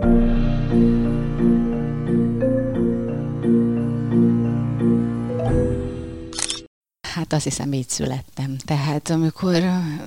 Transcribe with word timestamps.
Thank 0.00 0.22
you 0.22 0.27
Hát 7.28 7.36
azt 7.36 7.48
hiszem, 7.48 7.72
így 7.72 7.88
születtem. 7.88 8.56
Tehát 8.64 9.10
amikor 9.10 9.62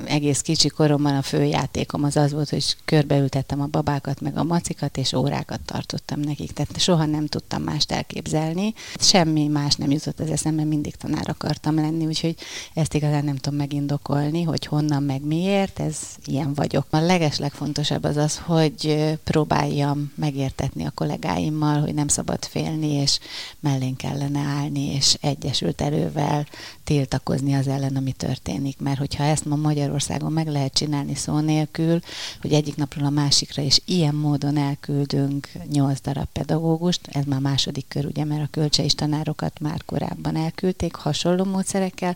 egész 0.06 0.42
kicsi 0.42 0.68
koromban 0.68 1.16
a 1.16 1.22
főjátékom 1.22 2.04
az 2.04 2.16
az 2.18 2.32
volt, 2.32 2.50
hogy 2.50 2.76
körbeültettem 2.86 3.62
a 3.62 3.66
babákat, 3.66 4.22
meg 4.22 4.38
a 4.38 4.44
macikat, 4.44 4.98
és 4.98 5.14
órákat 5.14 5.60
tartottam 5.66 6.20
nekik. 6.20 6.52
Tehát 6.52 6.80
soha 6.80 7.06
nem 7.06 7.26
tudtam 7.26 7.62
mást 7.62 7.92
elképzelni. 7.92 8.74
Semmi 9.00 9.48
más 9.48 9.76
nem 9.76 9.92
jutott 9.92 10.20
az 10.20 10.30
eszembe, 10.30 10.64
mindig 10.64 10.96
tanár 10.96 11.30
akartam 11.30 11.76
lenni, 11.76 12.06
úgyhogy 12.06 12.36
ezt 12.74 12.94
igazán 12.94 13.24
nem 13.24 13.36
tudom 13.36 13.60
megindokolni, 13.60 14.44
hogy 14.44 14.66
honnan, 14.66 15.04
meg 15.04 15.26
miért, 15.26 15.80
ez 15.80 15.98
ilyen 16.26 16.54
vagyok. 16.54 16.86
A 16.90 16.98
leges 16.98 17.38
legfontosabb 17.38 18.04
az 18.04 18.18
az, 18.18 18.38
hogy 18.38 19.10
próbáljam 19.24 20.12
megértetni 20.16 20.86
a 20.86 20.92
kollégáimmal, 20.92 21.80
hogy 21.80 21.94
nem 21.94 22.08
szabad 22.08 22.46
félni, 22.46 22.88
és 22.88 23.20
mellén 23.60 23.96
kellene 23.96 24.40
állni, 24.40 24.94
és 24.94 25.18
egyesült 25.22 25.82
erővel 25.82 26.48
tiltakozni 26.92 27.54
az 27.54 27.68
ellen, 27.68 27.96
ami 27.96 28.12
történik. 28.12 28.80
Mert 28.80 28.98
hogyha 28.98 29.24
ezt 29.24 29.46
ma 29.46 29.56
Magyarországon 29.56 30.32
meg 30.32 30.48
lehet 30.48 30.74
csinálni 30.74 31.16
szó 31.16 31.40
nélkül, 31.40 32.00
hogy 32.42 32.54
egyik 32.54 32.76
napról 32.76 33.06
a 33.06 33.10
másikra 33.10 33.62
is 33.62 33.82
ilyen 33.86 34.16
módon 34.16 34.58
elküldünk 34.58 35.48
nyolc 35.72 36.02
darab 36.02 36.28
pedagógust, 36.32 37.08
ez 37.12 37.26
már 37.26 37.40
második 37.40 37.86
kör, 37.88 38.06
ugye, 38.06 38.26
mert 38.26 38.44
a 38.44 38.48
kölcseis 38.52 38.96
tanárokat 38.96 39.60
már 39.60 39.82
korábban 39.86 40.36
elküldték 40.36 40.96
hasonló 40.96 41.44
módszerekkel, 41.44 42.16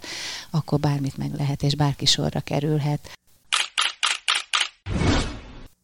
akkor 0.51 0.79
bármit 0.79 1.17
meg 1.17 1.33
lehet, 1.37 1.63
és 1.63 1.75
bárki 1.75 2.05
sorra 2.05 2.39
kerülhet. 2.39 3.11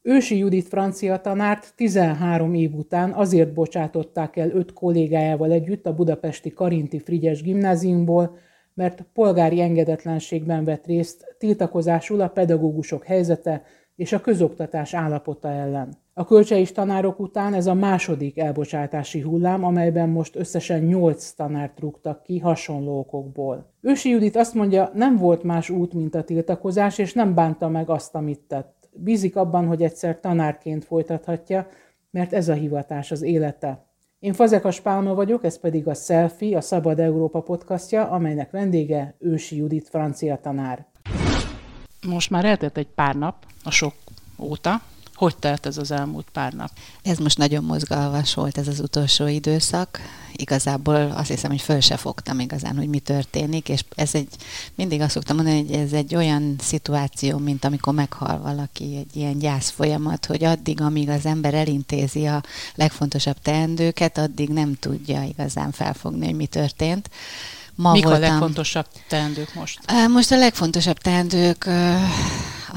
Ősi 0.01 0.37
Judit 0.37 0.67
francia 0.67 1.21
tanárt 1.21 1.73
13 1.75 2.53
év 2.53 2.73
után 2.73 3.11
azért 3.13 3.53
bocsátották 3.53 4.35
el 4.37 4.49
öt 4.51 4.73
kollégájával 4.73 5.51
együtt 5.51 5.85
a 5.85 5.95
budapesti 5.95 6.49
Karinti 6.49 6.99
Frigyes 6.99 7.41
gimnáziumból, 7.41 8.37
mert 8.73 9.05
polgári 9.13 9.61
engedetlenségben 9.61 10.63
vett 10.63 10.85
részt 10.85 11.35
tiltakozásul 11.37 12.21
a 12.21 12.27
pedagógusok 12.27 13.03
helyzete 13.03 13.63
és 13.95 14.13
a 14.13 14.21
közoktatás 14.21 14.93
állapota 14.93 15.49
ellen. 15.49 15.93
A 16.13 16.25
kölcseis 16.25 16.71
tanárok 16.71 17.19
után 17.19 17.53
ez 17.53 17.67
a 17.67 17.73
második 17.73 18.39
elbocsátási 18.39 19.21
hullám, 19.21 19.63
amelyben 19.63 20.09
most 20.09 20.35
összesen 20.35 20.83
8 20.83 21.31
tanárt 21.31 21.79
rúgtak 21.79 22.23
ki 22.23 22.39
hasonló 22.39 22.99
okokból. 22.99 23.73
Ősi 23.81 24.09
Judit 24.09 24.35
azt 24.35 24.53
mondja, 24.53 24.91
nem 24.93 25.17
volt 25.17 25.43
más 25.43 25.69
út, 25.69 25.93
mint 25.93 26.15
a 26.15 26.23
tiltakozás, 26.23 26.97
és 26.97 27.13
nem 27.13 27.33
bánta 27.35 27.67
meg 27.67 27.89
azt, 27.89 28.15
amit 28.15 28.39
tett. 28.39 28.89
Bízik 28.93 29.35
abban, 29.35 29.67
hogy 29.67 29.83
egyszer 29.83 30.19
tanárként 30.19 30.85
folytathatja, 30.85 31.67
mert 32.11 32.33
ez 32.33 32.49
a 32.49 32.53
hivatás 32.53 33.11
az 33.11 33.21
élete. 33.21 33.85
Én 34.21 34.33
Fazekas 34.33 34.79
Pálma 34.79 35.13
vagyok, 35.13 35.43
ez 35.43 35.59
pedig 35.59 35.87
a 35.87 35.93
Selfie, 35.93 36.57
a 36.57 36.61
Szabad 36.61 36.99
Európa 36.99 37.41
podcastja, 37.41 38.09
amelynek 38.09 38.51
vendége 38.51 39.15
Ősi 39.19 39.55
Judit 39.55 39.89
francia 39.89 40.39
tanár. 40.41 40.85
Most 42.07 42.29
már 42.29 42.45
eltelt 42.45 42.77
egy 42.77 42.87
pár 42.87 43.15
nap 43.15 43.35
a 43.63 43.71
sok 43.71 43.93
óta, 44.39 44.81
hogy 45.21 45.37
telt 45.37 45.65
ez 45.65 45.77
az 45.77 45.91
elmúlt 45.91 46.27
pár 46.33 46.53
nap? 46.53 46.71
Ez 47.03 47.17
most 47.17 47.37
nagyon 47.37 47.63
mozgalmas 47.63 48.33
volt 48.33 48.57
ez 48.57 48.67
az 48.67 48.79
utolsó 48.79 49.27
időszak. 49.27 49.99
Igazából 50.35 51.11
azt 51.15 51.29
hiszem, 51.29 51.49
hogy 51.49 51.61
föl 51.61 51.79
se 51.79 51.97
fogtam 51.97 52.39
igazán, 52.39 52.77
hogy 52.77 52.87
mi 52.87 52.99
történik, 52.99 53.69
és 53.69 53.83
ez 53.95 54.15
egy, 54.15 54.27
mindig 54.75 55.01
azt 55.01 55.11
szoktam 55.11 55.35
mondani, 55.35 55.65
hogy 55.65 55.71
ez 55.71 55.93
egy 55.93 56.15
olyan 56.15 56.55
szituáció, 56.59 57.37
mint 57.37 57.65
amikor 57.65 57.93
meghal 57.93 58.39
valaki, 58.39 58.97
egy 58.97 59.15
ilyen 59.15 59.37
gyász 59.37 59.69
folyamat, 59.69 60.25
hogy 60.25 60.43
addig, 60.43 60.81
amíg 60.81 61.09
az 61.09 61.25
ember 61.25 61.53
elintézi 61.53 62.25
a 62.25 62.43
legfontosabb 62.75 63.37
teendőket, 63.41 64.17
addig 64.17 64.49
nem 64.49 64.75
tudja 64.79 65.23
igazán 65.23 65.71
felfogni, 65.71 66.25
hogy 66.25 66.35
mi 66.35 66.45
történt. 66.45 67.09
Ma 67.75 67.91
Mik 67.91 68.03
voltam, 68.03 68.23
a 68.23 68.27
legfontosabb 68.27 68.87
teendők 69.07 69.53
most? 69.53 69.79
Most 70.09 70.31
a 70.31 70.37
legfontosabb 70.37 70.97
teendők 70.97 71.69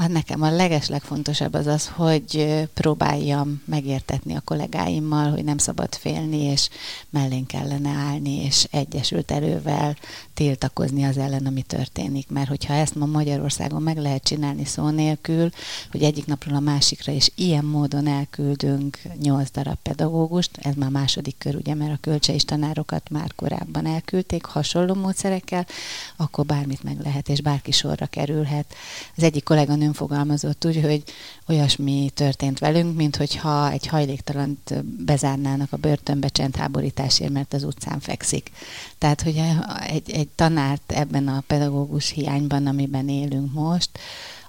nekem 0.07 0.41
a 0.41 0.51
leges 0.51 0.87
legfontosabb 0.87 1.53
az 1.53 1.67
az, 1.67 1.87
hogy 1.87 2.63
próbáljam 2.73 3.61
megértetni 3.65 4.35
a 4.35 4.41
kollégáimmal, 4.45 5.29
hogy 5.29 5.43
nem 5.43 5.57
szabad 5.57 5.95
félni, 5.95 6.37
és 6.37 6.69
mellén 7.09 7.45
kellene 7.45 7.89
állni, 7.89 8.43
és 8.43 8.67
egyesült 8.71 9.31
erővel 9.31 9.95
tiltakozni 10.35 11.03
az 11.03 11.17
ellen, 11.17 11.45
ami 11.45 11.61
történik. 11.61 12.29
Mert 12.29 12.47
hogyha 12.47 12.73
ezt 12.73 12.95
ma 12.95 13.05
Magyarországon 13.05 13.81
meg 13.81 13.97
lehet 13.97 14.23
csinálni 14.23 14.65
szó 14.65 14.89
nélkül, 14.89 15.49
hogy 15.91 16.03
egyik 16.03 16.25
napról 16.25 16.55
a 16.55 16.59
másikra 16.59 17.11
is 17.11 17.31
ilyen 17.35 17.65
módon 17.65 18.07
elküldünk 18.07 18.99
nyolc 19.21 19.51
darab 19.51 19.77
pedagógust, 19.81 20.57
ez 20.61 20.75
már 20.75 20.89
második 20.89 21.35
kör, 21.37 21.55
ugye, 21.55 21.73
mert 21.73 21.93
a 21.93 21.97
kölcseis 22.01 22.43
tanárokat 22.43 23.09
már 23.09 23.35
korábban 23.35 23.85
elküldték 23.85 24.45
hasonló 24.45 24.93
módszerekkel, 24.93 25.67
akkor 26.15 26.45
bármit 26.45 26.83
meg 26.83 26.99
lehet, 27.03 27.29
és 27.29 27.41
bárki 27.41 27.71
sorra 27.71 28.05
kerülhet. 28.05 28.73
Az 29.15 29.23
egyik 29.23 29.43
kolléganő 29.43 29.63
kolléganőm 29.75 29.93
fogalmazott 29.93 30.65
úgy, 30.65 30.81
hogy 30.81 31.03
olyasmi 31.47 32.11
történt 32.13 32.59
velünk, 32.59 32.95
mint 32.95 33.15
hogyha 33.15 33.71
egy 33.71 33.87
hajléktalant 33.87 34.83
bezárnának 35.05 35.71
a 35.71 35.77
börtönbe 35.77 36.27
csendháborításért, 36.27 37.31
mert 37.31 37.53
az 37.53 37.63
utcán 37.63 37.99
fekszik. 37.99 38.51
Tehát, 38.97 39.21
hogy 39.21 39.41
egy, 39.87 40.11
egy 40.11 40.24
tanárt 40.35 40.91
ebben 40.91 41.27
a 41.27 41.43
pedagógus 41.47 42.09
hiányban, 42.09 42.67
amiben 42.67 43.09
élünk 43.09 43.53
most, 43.53 43.89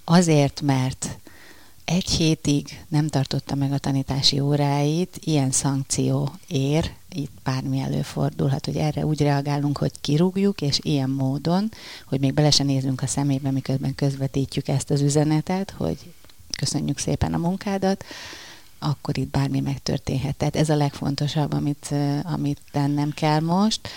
azért, 0.04 0.60
mert 0.60 1.19
egy 1.84 2.10
hétig 2.10 2.84
nem 2.88 3.09
tartotta 3.09 3.54
meg 3.54 3.72
a 3.72 3.78
tanítási 3.78 4.41
óráit, 4.41 5.19
ilyen 5.20 5.50
szankció 5.50 6.32
ér, 6.48 6.92
itt 7.12 7.32
bármi 7.44 7.81
előfordulhat, 7.81 8.64
hogy 8.64 8.76
erre 8.76 9.06
úgy 9.06 9.20
reagálunk, 9.20 9.78
hogy 9.78 9.92
kirúgjuk, 10.00 10.60
és 10.60 10.78
ilyen 10.82 11.10
módon, 11.10 11.70
hogy 12.06 12.20
még 12.20 12.34
bele 12.34 12.50
se 12.50 12.64
nézünk 12.64 13.03
a 13.03 13.06
szemébe, 13.06 13.50
miközben 13.50 13.94
közvetítjük 13.94 14.69
ezt 14.69 14.91
az 14.91 15.00
üzenetet, 15.00 15.70
hogy 15.70 15.98
köszönjük 16.58 16.98
szépen 16.98 17.34
a 17.34 17.38
munkádat, 17.38 18.04
akkor 18.78 19.19
itt 19.19 19.31
bármi 19.31 19.60
megtörténhet. 19.60 20.37
Tehát 20.37 20.56
ez 20.56 20.69
a 20.69 20.76
legfontosabb, 20.76 21.53
amit, 21.53 21.94
amit 22.22 22.60
tennem 22.70 23.10
kell 23.10 23.41
most, 23.41 23.88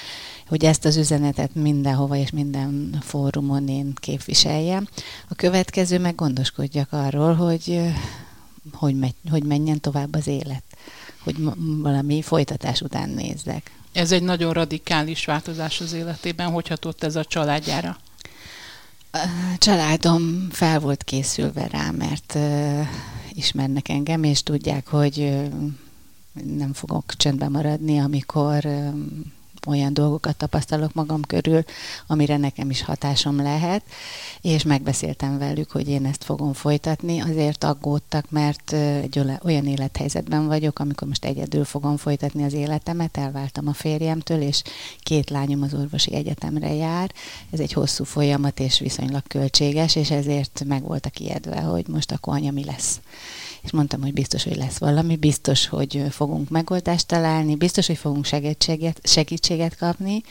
hogy 0.49 0.65
ezt 0.65 0.85
az 0.85 0.97
üzenetet 0.97 1.55
mindenhova 1.55 2.15
és 2.15 2.29
minden 2.29 2.97
fórumon 3.01 3.67
én 3.67 3.93
képviseljem. 3.95 4.87
A 5.27 5.35
következő 5.35 5.99
meg 5.99 6.15
gondoskodjak 6.15 6.87
arról, 6.91 7.33
hogy, 7.33 7.81
hogy, 8.73 8.95
megy, 8.95 9.13
hogy 9.29 9.43
menjen 9.43 9.79
tovább 9.79 10.15
az 10.15 10.27
élet, 10.27 10.63
hogy 11.23 11.35
valami 11.81 12.21
folytatás 12.21 12.81
után 12.81 13.09
nézzek. 13.09 13.71
Ez 13.91 14.11
egy 14.11 14.23
nagyon 14.23 14.53
radikális 14.53 15.25
változás 15.25 15.81
az 15.81 15.93
életében. 15.93 16.51
Hogy 16.51 16.67
hatott 16.67 17.03
ez 17.03 17.15
a 17.15 17.25
családjára? 17.25 17.97
A 19.11 19.27
családom 19.57 20.47
fel 20.51 20.79
volt 20.79 21.03
készülve 21.03 21.67
rá, 21.67 21.91
mert 21.91 22.33
uh, 22.35 22.87
ismernek 23.31 23.89
engem, 23.89 24.23
és 24.23 24.43
tudják, 24.43 24.87
hogy 24.87 25.19
uh, 25.19 25.47
nem 26.57 26.73
fogok 26.73 27.15
csendben 27.15 27.51
maradni, 27.51 27.99
amikor 27.99 28.65
uh, 28.65 28.93
olyan 29.67 29.93
dolgokat 29.93 30.35
tapasztalok 30.35 30.93
magam 30.93 31.21
körül, 31.21 31.63
amire 32.07 32.37
nekem 32.37 32.69
is 32.69 32.83
hatásom 32.83 33.41
lehet, 33.41 33.83
és 34.41 34.63
megbeszéltem 34.63 35.37
velük, 35.37 35.71
hogy 35.71 35.89
én 35.89 36.05
ezt 36.05 36.23
fogom 36.23 36.53
folytatni. 36.53 37.19
Azért 37.19 37.63
aggódtak, 37.63 38.29
mert 38.29 38.73
egy 38.73 39.21
olyan 39.43 39.65
élethelyzetben 39.65 40.47
vagyok, 40.47 40.79
amikor 40.79 41.07
most 41.07 41.25
egyedül 41.25 41.65
fogom 41.65 41.97
folytatni 41.97 42.43
az 42.43 42.53
életemet, 42.53 43.17
elváltam 43.17 43.67
a 43.67 43.73
férjemtől, 43.73 44.41
és 44.41 44.61
két 44.99 45.29
lányom 45.29 45.61
az 45.61 45.73
orvosi 45.73 46.13
egyetemre 46.13 46.73
jár. 46.73 47.11
Ez 47.51 47.59
egy 47.59 47.73
hosszú 47.73 48.03
folyamat, 48.03 48.59
és 48.59 48.79
viszonylag 48.79 49.23
költséges, 49.27 49.95
és 49.95 50.11
ezért 50.11 50.63
meg 50.67 50.83
voltak 50.83 51.19
ijedve, 51.19 51.59
hogy 51.59 51.87
most 51.87 52.11
akkor 52.11 52.33
anya 52.33 52.51
mi 52.51 52.65
lesz 52.65 52.99
és 53.61 53.71
mondtam, 53.71 54.01
hogy 54.01 54.13
biztos, 54.13 54.43
hogy 54.43 54.55
lesz 54.55 54.77
valami, 54.77 55.15
biztos, 55.15 55.67
hogy 55.67 56.03
fogunk 56.09 56.49
megoldást 56.49 57.07
találni, 57.07 57.55
biztos, 57.55 57.87
hogy 57.87 57.97
fogunk 57.97 58.25
segítséget, 58.25 58.99
segítséget 59.03 59.77
kapni, 59.77 60.23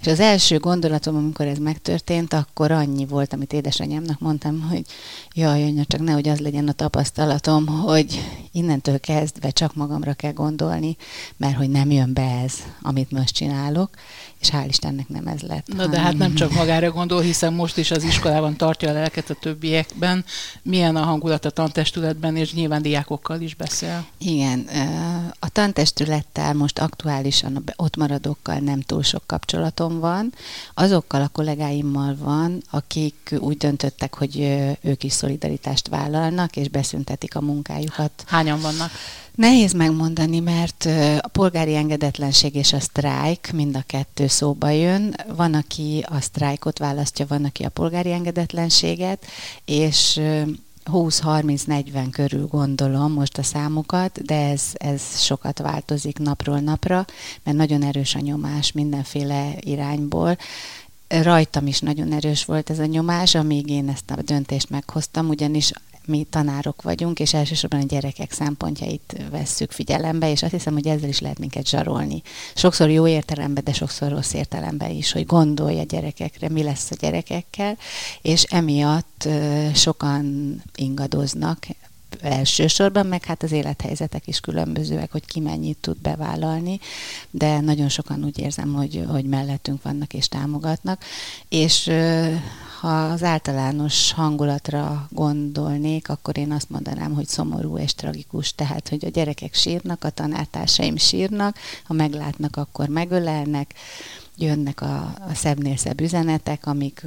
és 0.00 0.06
az 0.06 0.20
első 0.20 0.58
gondolatom, 0.58 1.16
amikor 1.16 1.46
ez 1.46 1.58
megtörtént, 1.58 2.32
akkor 2.32 2.70
annyi 2.70 3.06
volt, 3.06 3.32
amit 3.32 3.52
édesanyámnak 3.52 4.20
mondtam, 4.20 4.60
hogy 4.60 4.84
jaj, 5.34 5.62
anya, 5.62 5.84
csak 5.84 6.00
nehogy 6.00 6.28
az 6.28 6.38
legyen 6.38 6.68
a 6.68 6.72
tapasztalatom, 6.72 7.66
hogy 7.66 8.20
innentől 8.52 9.00
kezdve 9.00 9.50
csak 9.50 9.74
magamra 9.74 10.12
kell 10.12 10.32
gondolni, 10.32 10.96
mert 11.36 11.56
hogy 11.56 11.70
nem 11.70 11.90
jön 11.90 12.12
be 12.12 12.40
ez, 12.44 12.54
amit 12.82 13.10
most 13.10 13.34
csinálok, 13.34 13.90
és 14.40 14.50
hál' 14.52 14.64
Istennek 14.68 15.08
nem 15.08 15.26
ez 15.26 15.40
lett. 15.40 15.66
Na 15.74 15.86
de 15.86 16.00
hát 16.00 16.16
nem 16.16 16.34
csak 16.34 16.52
magára 16.52 16.90
gondol, 16.90 17.20
hiszen 17.20 17.52
most 17.52 17.76
is 17.76 17.90
az 17.90 18.04
iskolában 18.04 18.56
tartja 18.56 18.90
a 18.90 18.92
lelket 18.92 19.30
a 19.30 19.34
többiekben. 19.34 20.24
Milyen 20.62 20.96
a 20.96 21.02
hangulat 21.02 21.44
a 21.44 21.50
tantestületben, 21.50 22.36
és 22.36 22.52
nyilván 22.52 22.82
diákokkal 22.82 23.40
is 23.40 23.54
beszél. 23.54 24.06
Igen, 24.18 24.68
a 25.38 25.48
tantestülettel 25.48 26.54
most 26.54 26.78
aktuálisan 26.78 27.64
ott 27.76 27.96
maradókkal 27.96 28.58
nem 28.58 28.80
túl 28.80 29.02
sok 29.02 29.22
kapcsolatom 29.26 29.85
barátom 29.86 30.00
van, 30.00 30.32
azokkal 30.74 31.22
a 31.22 31.28
kollégáimmal 31.28 32.16
van, 32.18 32.62
akik 32.70 33.34
úgy 33.38 33.56
döntöttek, 33.56 34.14
hogy 34.14 34.38
ők 34.82 35.04
is 35.04 35.12
szolidaritást 35.12 35.88
vállalnak, 35.88 36.56
és 36.56 36.68
beszüntetik 36.68 37.36
a 37.36 37.40
munkájukat. 37.40 38.24
Hányan 38.26 38.60
vannak? 38.60 38.90
Nehéz 39.34 39.72
megmondani, 39.72 40.40
mert 40.40 40.88
a 41.20 41.28
polgári 41.28 41.74
engedetlenség 41.74 42.54
és 42.54 42.72
a 42.72 42.80
sztrájk 42.80 43.50
mind 43.52 43.76
a 43.76 43.84
kettő 43.86 44.26
szóba 44.26 44.68
jön. 44.70 45.14
Van, 45.36 45.54
aki 45.54 46.04
a 46.08 46.20
sztrájkot 46.20 46.78
választja, 46.78 47.26
van, 47.28 47.44
aki 47.44 47.64
a 47.64 47.68
polgári 47.68 48.12
engedetlenséget, 48.12 49.26
és 49.64 50.20
20-30-40 50.92 52.06
körül 52.10 52.46
gondolom 52.46 53.12
most 53.12 53.38
a 53.38 53.42
számokat, 53.42 54.22
de 54.22 54.48
ez, 54.48 54.62
ez 54.72 55.02
sokat 55.22 55.58
változik 55.58 56.18
napról 56.18 56.58
napra, 56.58 57.04
mert 57.42 57.56
nagyon 57.56 57.82
erős 57.82 58.14
a 58.14 58.20
nyomás 58.20 58.72
mindenféle 58.72 59.54
irányból. 59.60 60.36
Rajtam 61.08 61.66
is 61.66 61.80
nagyon 61.80 62.12
erős 62.12 62.44
volt 62.44 62.70
ez 62.70 62.78
a 62.78 62.86
nyomás, 62.86 63.34
amíg 63.34 63.70
én 63.70 63.88
ezt 63.88 64.10
a 64.10 64.22
döntést 64.22 64.70
meghoztam, 64.70 65.28
ugyanis 65.28 65.72
mi 66.06 66.26
tanárok 66.30 66.82
vagyunk, 66.82 67.18
és 67.18 67.34
elsősorban 67.34 67.80
a 67.80 67.86
gyerekek 67.86 68.32
szempontjait 68.32 69.16
vesszük 69.30 69.70
figyelembe, 69.70 70.30
és 70.30 70.42
azt 70.42 70.52
hiszem, 70.52 70.72
hogy 70.72 70.86
ezzel 70.86 71.08
is 71.08 71.20
lehet 71.20 71.38
minket 71.38 71.68
zsarolni. 71.68 72.22
Sokszor 72.54 72.90
jó 72.90 73.06
értelemben, 73.06 73.64
de 73.64 73.72
sokszor 73.72 74.10
rossz 74.10 74.32
értelemben 74.32 74.90
is, 74.90 75.12
hogy 75.12 75.26
gondolja 75.26 75.80
a 75.80 75.84
gyerekekre, 75.84 76.48
mi 76.48 76.62
lesz 76.62 76.90
a 76.90 76.96
gyerekekkel, 77.00 77.78
és 78.22 78.42
emiatt 78.42 79.28
sokan 79.74 80.56
ingadoznak, 80.74 81.66
elsősorban, 82.20 83.06
meg 83.06 83.24
hát 83.24 83.42
az 83.42 83.52
élethelyzetek 83.52 84.26
is 84.26 84.40
különbözőek, 84.40 85.12
hogy 85.12 85.26
ki 85.26 85.40
mennyit 85.40 85.78
tud 85.80 85.98
bevállalni, 85.98 86.80
de 87.30 87.60
nagyon 87.60 87.88
sokan 87.88 88.24
úgy 88.24 88.38
érzem, 88.38 88.74
hogy, 88.74 89.04
hogy 89.08 89.24
mellettünk 89.24 89.82
vannak 89.82 90.14
és 90.14 90.28
támogatnak, 90.28 91.02
és 91.48 91.90
ha 92.80 93.04
az 93.04 93.22
általános 93.22 94.12
hangulatra 94.12 95.08
gondolnék, 95.10 96.08
akkor 96.08 96.38
én 96.38 96.52
azt 96.52 96.70
mondanám, 96.70 97.14
hogy 97.14 97.26
szomorú 97.26 97.78
és 97.78 97.94
tragikus. 97.94 98.54
Tehát, 98.54 98.88
hogy 98.88 99.04
a 99.04 99.08
gyerekek 99.08 99.54
sírnak, 99.54 100.04
a 100.04 100.10
tanártársaim 100.10 100.96
sírnak, 100.96 101.56
ha 101.84 101.94
meglátnak, 101.94 102.56
akkor 102.56 102.88
megölelnek, 102.88 103.74
jönnek 104.36 104.80
a, 104.80 105.14
a 105.28 105.34
szebbnél 105.34 105.76
szebb 105.76 106.00
üzenetek, 106.00 106.66
amik 106.66 107.04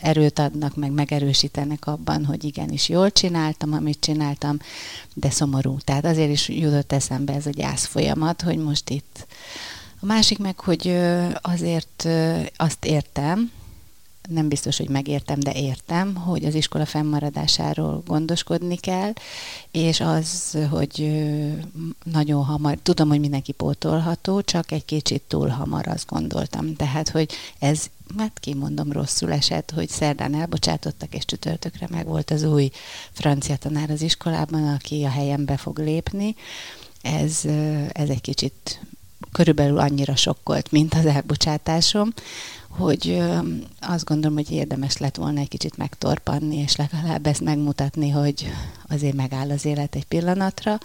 erőt 0.00 0.38
adnak, 0.38 0.76
meg 0.76 0.90
megerősítenek 0.90 1.86
abban, 1.86 2.24
hogy 2.24 2.44
igenis 2.44 2.88
jól 2.88 3.10
csináltam, 3.10 3.72
amit 3.72 4.00
csináltam, 4.00 4.58
de 5.14 5.30
szomorú. 5.30 5.76
Tehát 5.84 6.04
azért 6.04 6.30
is 6.30 6.48
jutott 6.48 6.92
eszembe 6.92 7.32
ez 7.32 7.46
a 7.46 7.50
gyász 7.50 7.86
folyamat, 7.86 8.42
hogy 8.42 8.58
most 8.58 8.90
itt. 8.90 9.26
A 10.00 10.06
másik 10.06 10.38
meg, 10.38 10.60
hogy 10.60 10.98
azért 11.42 12.08
azt 12.56 12.84
értem, 12.84 13.50
nem 14.28 14.48
biztos, 14.48 14.76
hogy 14.76 14.88
megértem, 14.88 15.40
de 15.40 15.52
értem, 15.52 16.14
hogy 16.14 16.44
az 16.44 16.54
iskola 16.54 16.84
fennmaradásáról 16.84 18.02
gondoskodni 18.06 18.76
kell, 18.76 19.12
és 19.70 20.00
az, 20.00 20.58
hogy 20.70 21.22
nagyon 22.04 22.44
hamar, 22.44 22.78
tudom, 22.82 23.08
hogy 23.08 23.20
mindenki 23.20 23.52
pótolható, 23.52 24.40
csak 24.40 24.72
egy 24.72 24.84
kicsit 24.84 25.22
túl 25.22 25.48
hamar 25.48 25.88
azt 25.88 26.08
gondoltam. 26.08 26.74
Tehát, 26.74 27.08
hogy 27.08 27.32
ez, 27.58 27.86
hát 28.18 28.38
kimondom, 28.40 28.92
rosszul 28.92 29.32
esett, 29.32 29.70
hogy 29.70 29.88
szerdán 29.88 30.34
elbocsátottak, 30.34 31.14
és 31.14 31.24
csütörtökre 31.24 31.86
meg 31.90 32.06
volt 32.06 32.30
az 32.30 32.42
új 32.42 32.70
francia 33.12 33.56
tanár 33.56 33.90
az 33.90 34.02
iskolában, 34.02 34.68
aki 34.68 35.04
a 35.04 35.10
helyembe 35.10 35.56
fog 35.56 35.78
lépni. 35.78 36.34
Ez, 37.02 37.44
ez 37.92 38.08
egy 38.08 38.20
kicsit 38.20 38.80
körülbelül 39.32 39.78
annyira 39.78 40.16
sokkolt, 40.16 40.70
mint 40.70 40.94
az 40.94 41.06
elbocsátásom 41.06 42.12
hogy 42.78 43.22
azt 43.80 44.04
gondolom, 44.04 44.36
hogy 44.36 44.50
érdemes 44.50 44.96
lett 44.96 45.16
volna 45.16 45.40
egy 45.40 45.48
kicsit 45.48 45.76
megtorpanni, 45.76 46.56
és 46.56 46.76
legalább 46.76 47.26
ezt 47.26 47.40
megmutatni, 47.40 48.10
hogy 48.10 48.52
azért 48.88 49.14
megáll 49.14 49.50
az 49.50 49.64
élet 49.64 49.94
egy 49.94 50.04
pillanatra, 50.04 50.78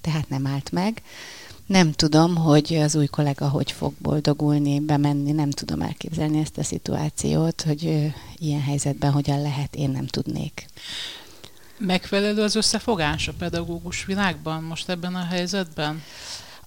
tehát 0.00 0.28
nem 0.28 0.46
állt 0.46 0.72
meg. 0.72 1.02
Nem 1.66 1.92
tudom, 1.92 2.36
hogy 2.36 2.74
az 2.74 2.94
új 2.94 3.06
kollega 3.06 3.48
hogy 3.48 3.72
fog 3.72 3.92
boldogulni, 3.98 4.80
bemenni, 4.80 5.32
nem 5.32 5.50
tudom 5.50 5.80
elképzelni 5.80 6.38
ezt 6.38 6.58
a 6.58 6.62
szituációt, 6.62 7.62
hogy 7.62 8.12
ilyen 8.38 8.62
helyzetben 8.62 9.12
hogyan 9.12 9.42
lehet, 9.42 9.74
én 9.74 9.90
nem 9.90 10.06
tudnék. 10.06 10.66
Megfelelő 11.78 12.42
az 12.42 12.54
összefogás 12.54 13.28
a 13.28 13.32
pedagógus 13.38 14.04
világban 14.04 14.62
most 14.62 14.88
ebben 14.88 15.14
a 15.14 15.24
helyzetben? 15.24 16.02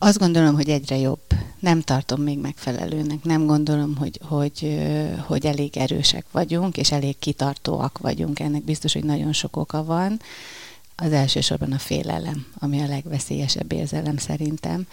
Azt 0.03 0.17
gondolom, 0.19 0.55
hogy 0.55 0.69
egyre 0.69 0.97
jobb. 0.97 1.21
Nem 1.59 1.81
tartom 1.81 2.21
még 2.21 2.39
megfelelőnek. 2.39 3.23
Nem 3.23 3.45
gondolom, 3.45 3.95
hogy, 3.95 4.19
hogy, 4.23 4.79
hogy 5.25 5.45
elég 5.45 5.77
erősek 5.77 6.25
vagyunk, 6.31 6.77
és 6.77 6.91
elég 6.91 7.19
kitartóak 7.19 7.97
vagyunk. 7.97 8.39
Ennek 8.39 8.63
biztos, 8.63 8.93
hogy 8.93 9.03
nagyon 9.03 9.33
sok 9.33 9.57
oka 9.57 9.83
van. 9.83 10.19
Az 11.03 11.11
elsősorban 11.11 11.71
a 11.71 11.77
félelem, 11.77 12.45
ami 12.59 12.81
a 12.81 12.87
legveszélyesebb 12.87 13.71
érzelem 13.71 14.17
szerintem 14.17 14.87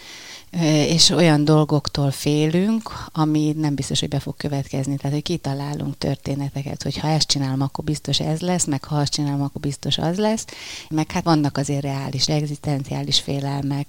és 0.87 1.10
olyan 1.10 1.44
dolgoktól 1.44 2.10
félünk, 2.10 3.05
ami 3.12 3.52
nem 3.56 3.75
biztos, 3.75 4.00
hogy 4.00 4.08
be 4.08 4.20
fog 4.20 4.37
következni. 4.37 4.96
Tehát, 4.96 5.12
hogy 5.12 5.22
kitalálunk 5.22 5.99
történeteket, 5.99 6.82
hogy 6.82 6.96
ha 6.99 7.08
ezt 7.08 7.26
csinálom, 7.26 7.60
akkor 7.60 7.84
biztos 7.84 8.20
ez 8.20 8.40
lesz, 8.40 8.64
meg 8.64 8.84
ha 8.84 8.96
azt 8.96 9.12
csinálom, 9.12 9.43
akkor 9.43 9.60
biztos 9.60 9.99
az 9.99 10.16
lesz. 10.16 10.44
Meg 10.90 11.10
hát 11.10 11.25
vannak 11.25 11.56
azért 11.56 11.82
reális, 11.82 12.28
egzisztenciális 12.28 13.20
félelmek, 13.20 13.87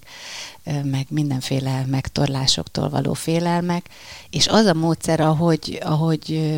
meg 0.84 1.06
mindenféle 1.10 1.86
megtorlásoktól 1.86 2.90
való 2.90 3.14
félelmek, 3.14 3.90
és 4.30 4.48
az 4.48 4.66
a 4.66 4.74
módszer, 4.74 5.20
ahogy, 5.20 5.80
ahogy 5.84 6.52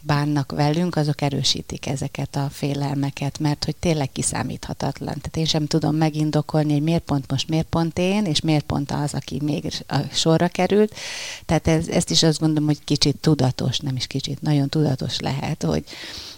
bánnak 0.00 0.52
velünk, 0.52 0.96
azok 0.96 1.20
erősítik 1.20 1.86
ezeket 1.86 2.36
a 2.36 2.48
félelmeket, 2.50 3.38
mert 3.38 3.64
hogy 3.64 3.76
tényleg 3.76 4.12
kiszámíthatatlan. 4.12 5.14
Tehát 5.14 5.36
én 5.36 5.44
sem 5.44 5.66
tudom 5.66 5.96
megindokolni, 5.96 6.72
hogy 6.72 6.82
miért 6.82 7.02
pont 7.02 7.30
most, 7.30 7.48
miért 7.48 7.66
pont 7.66 7.98
én, 7.98 8.24
és 8.24 8.40
miért 8.40 8.64
pont 8.64 8.90
az, 8.90 9.14
aki 9.14 9.40
még 9.42 9.72
a 9.86 9.98
sorra 10.12 10.48
került. 10.48 10.94
Tehát 11.46 11.68
ez, 11.68 11.88
ezt 11.88 12.10
is 12.10 12.22
azt 12.22 12.38
gondolom, 12.38 12.68
hogy 12.68 12.84
kicsit 12.84 13.16
tudatos, 13.16 13.78
nem 13.78 13.96
is 13.96 14.06
kicsit, 14.06 14.42
nagyon 14.42 14.68
tudatos 14.68 15.18
lehet, 15.20 15.62
hogy 15.62 15.84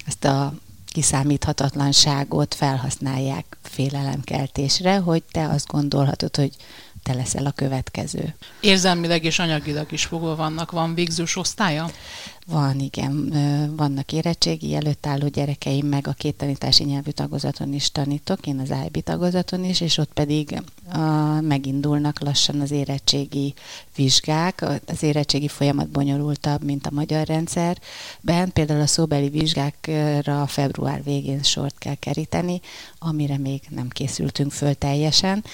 ezt 0.07 0.25
a 0.25 0.55
kiszámíthatatlanságot 0.93 2.55
felhasználják 2.55 3.57
félelemkeltésre, 3.63 4.99
hogy 4.99 5.23
te 5.33 5.49
azt 5.49 5.67
gondolhatod, 5.67 6.37
hogy 6.37 6.57
te 7.03 7.13
leszel 7.15 7.47
a 7.47 7.51
következő. 7.51 8.35
Érzelmileg 8.61 9.25
és 9.25 9.39
anyagilag 9.39 9.93
is 9.93 10.05
fogva 10.05 10.37
vannak. 10.37 10.71
Van 10.71 10.95
végzős 10.95 11.37
osztálya? 11.37 11.91
Van, 12.47 12.81
igen. 12.81 13.33
Vannak 13.77 14.13
érettségi 14.13 14.75
előtt 14.75 15.07
álló 15.07 15.29
gyerekeim, 15.29 15.87
meg 15.87 16.07
a 16.07 16.13
két 16.13 16.35
tanítási 16.35 16.85
nyelvű 16.85 17.11
tagozaton 17.11 17.73
is 17.73 17.93
tanítok, 17.93 18.47
én 18.47 18.59
az 18.59 18.75
IB 18.87 19.03
tagozaton 19.03 19.65
is, 19.65 19.81
és 19.81 19.99
ott 19.99 20.13
pedig 20.13 20.63
a, 20.93 20.99
megindulnak 21.41 22.21
lassan 22.21 22.61
az 22.61 22.71
érettségi 22.71 23.55
vizsgák. 23.97 24.65
Az 24.87 25.03
érettségi 25.03 25.49
folyamat 25.49 25.89
bonyolultabb, 25.89 26.65
mint 26.65 26.87
a 26.87 26.95
magyar 26.95 27.27
rendszerben. 27.27 28.53
Például 28.53 28.81
a 28.81 28.87
szóbeli 28.87 29.29
vizsgákra 29.29 30.47
február 30.47 31.03
végén 31.03 31.43
sort 31.43 31.79
kell 31.79 31.95
keríteni, 31.95 32.61
amire 32.99 33.39
még 33.39 33.61
nem 33.69 33.89
készültünk 33.89 34.53
föl 34.53 34.75
teljesen. 34.75 35.45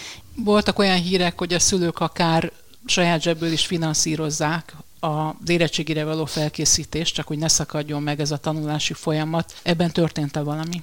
Voltak 0.45 0.79
olyan 0.79 1.01
hírek, 1.01 1.39
hogy 1.39 1.55
a 1.55 1.59
szülők 1.59 2.01
akár 2.01 2.53
saját 2.87 3.23
zsebből 3.23 3.53
is 3.53 3.67
finanszírozzák 3.67 4.77
az 5.01 5.49
érettségire 5.49 6.05
való 6.05 6.25
felkészítést, 6.25 7.15
csak 7.15 7.27
hogy 7.27 7.39
ne 7.39 7.49
szakadjon 7.49 8.03
meg 8.03 8.21
ez 8.21 8.31
a 8.31 8.37
tanulási 8.37 8.93
folyamat. 8.93 9.55
Ebben 9.63 9.91
történt-e 9.93 10.41
valami? 10.41 10.83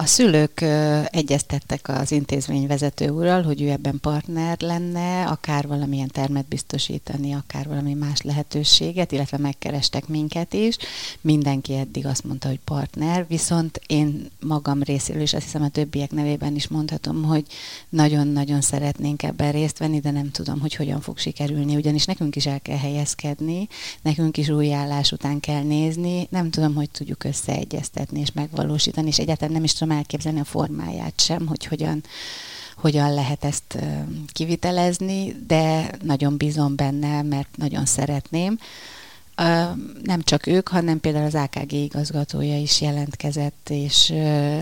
A 0.00 0.06
szülők 0.06 0.60
egyeztettek 1.04 1.88
az 1.88 2.12
intézmény 2.12 2.66
vezető 2.66 3.08
úrral, 3.08 3.42
hogy 3.42 3.62
ő 3.62 3.68
ebben 3.68 3.98
partner 4.00 4.60
lenne, 4.60 5.26
akár 5.26 5.66
valamilyen 5.66 6.08
termet 6.08 6.48
biztosítani, 6.48 7.32
akár 7.32 7.68
valami 7.68 7.94
más 7.94 8.20
lehetőséget, 8.22 9.12
illetve 9.12 9.38
megkerestek 9.38 10.08
minket 10.08 10.52
is. 10.52 10.76
Mindenki 11.20 11.74
eddig 11.74 12.06
azt 12.06 12.24
mondta, 12.24 12.48
hogy 12.48 12.58
partner, 12.64 13.26
viszont 13.28 13.80
én 13.86 14.30
magam 14.40 14.82
részéről 14.82 15.22
is, 15.22 15.32
azt 15.32 15.44
hiszem 15.44 15.62
a 15.62 15.68
többiek 15.68 16.10
nevében 16.10 16.54
is 16.54 16.68
mondhatom, 16.68 17.22
hogy 17.22 17.44
nagyon-nagyon 17.88 18.60
szeretnénk 18.60 19.22
ebben 19.22 19.52
részt 19.52 19.78
venni, 19.78 20.00
de 20.00 20.10
nem 20.10 20.30
tudom, 20.30 20.60
hogy 20.60 20.74
hogyan 20.74 21.00
fog 21.00 21.18
sikerülni, 21.18 21.76
ugyanis 21.76 22.04
nekünk 22.04 22.36
is 22.36 22.46
el 22.46 22.60
kell 22.60 22.78
helyezkedni, 22.78 23.68
nekünk 24.02 24.36
is 24.36 24.48
új 24.48 24.72
állás 24.72 25.12
után 25.12 25.40
kell 25.40 25.62
nézni, 25.62 26.26
nem 26.30 26.50
tudom, 26.50 26.74
hogy 26.74 26.90
tudjuk 26.90 27.24
összeegyeztetni 27.24 28.20
és 28.20 28.32
megvalósítani, 28.32 29.08
és 29.08 29.18
egyáltalán 29.18 29.54
nem 29.54 29.64
is 29.64 29.72
tudom 29.72 29.88
elképzelni 29.90 30.40
a 30.40 30.44
formáját 30.44 31.20
sem, 31.20 31.46
hogy 31.46 31.66
hogyan, 31.66 32.04
hogyan 32.76 33.14
lehet 33.14 33.44
ezt 33.44 33.78
kivitelezni, 34.32 35.36
de 35.46 35.90
nagyon 36.02 36.36
bízom 36.36 36.76
benne, 36.76 37.22
mert 37.22 37.56
nagyon 37.56 37.86
szeretném. 37.86 38.58
Nem 40.02 40.22
csak 40.22 40.46
ők, 40.46 40.68
hanem 40.68 41.00
például 41.00 41.24
az 41.24 41.34
AKG 41.34 41.72
igazgatója 41.72 42.58
is 42.58 42.80
jelentkezett, 42.80 43.68
és 43.70 44.14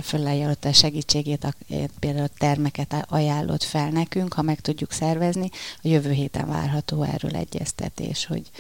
fölajánlotta 0.03 0.69
a 0.69 0.73
segítségét, 0.73 1.57
például 1.99 2.25
a 2.25 2.39
termeket 2.39 3.07
ajánlott 3.09 3.63
fel 3.63 3.89
nekünk, 3.89 4.33
ha 4.33 4.43
meg 4.43 4.61
tudjuk 4.61 4.93
szervezni. 4.93 5.51
A 5.83 5.89
jövő 5.89 6.11
héten 6.13 6.49
várható 6.49 7.03
erről 7.03 7.37
egyeztetés, 7.37 8.27
hogy 8.27 8.51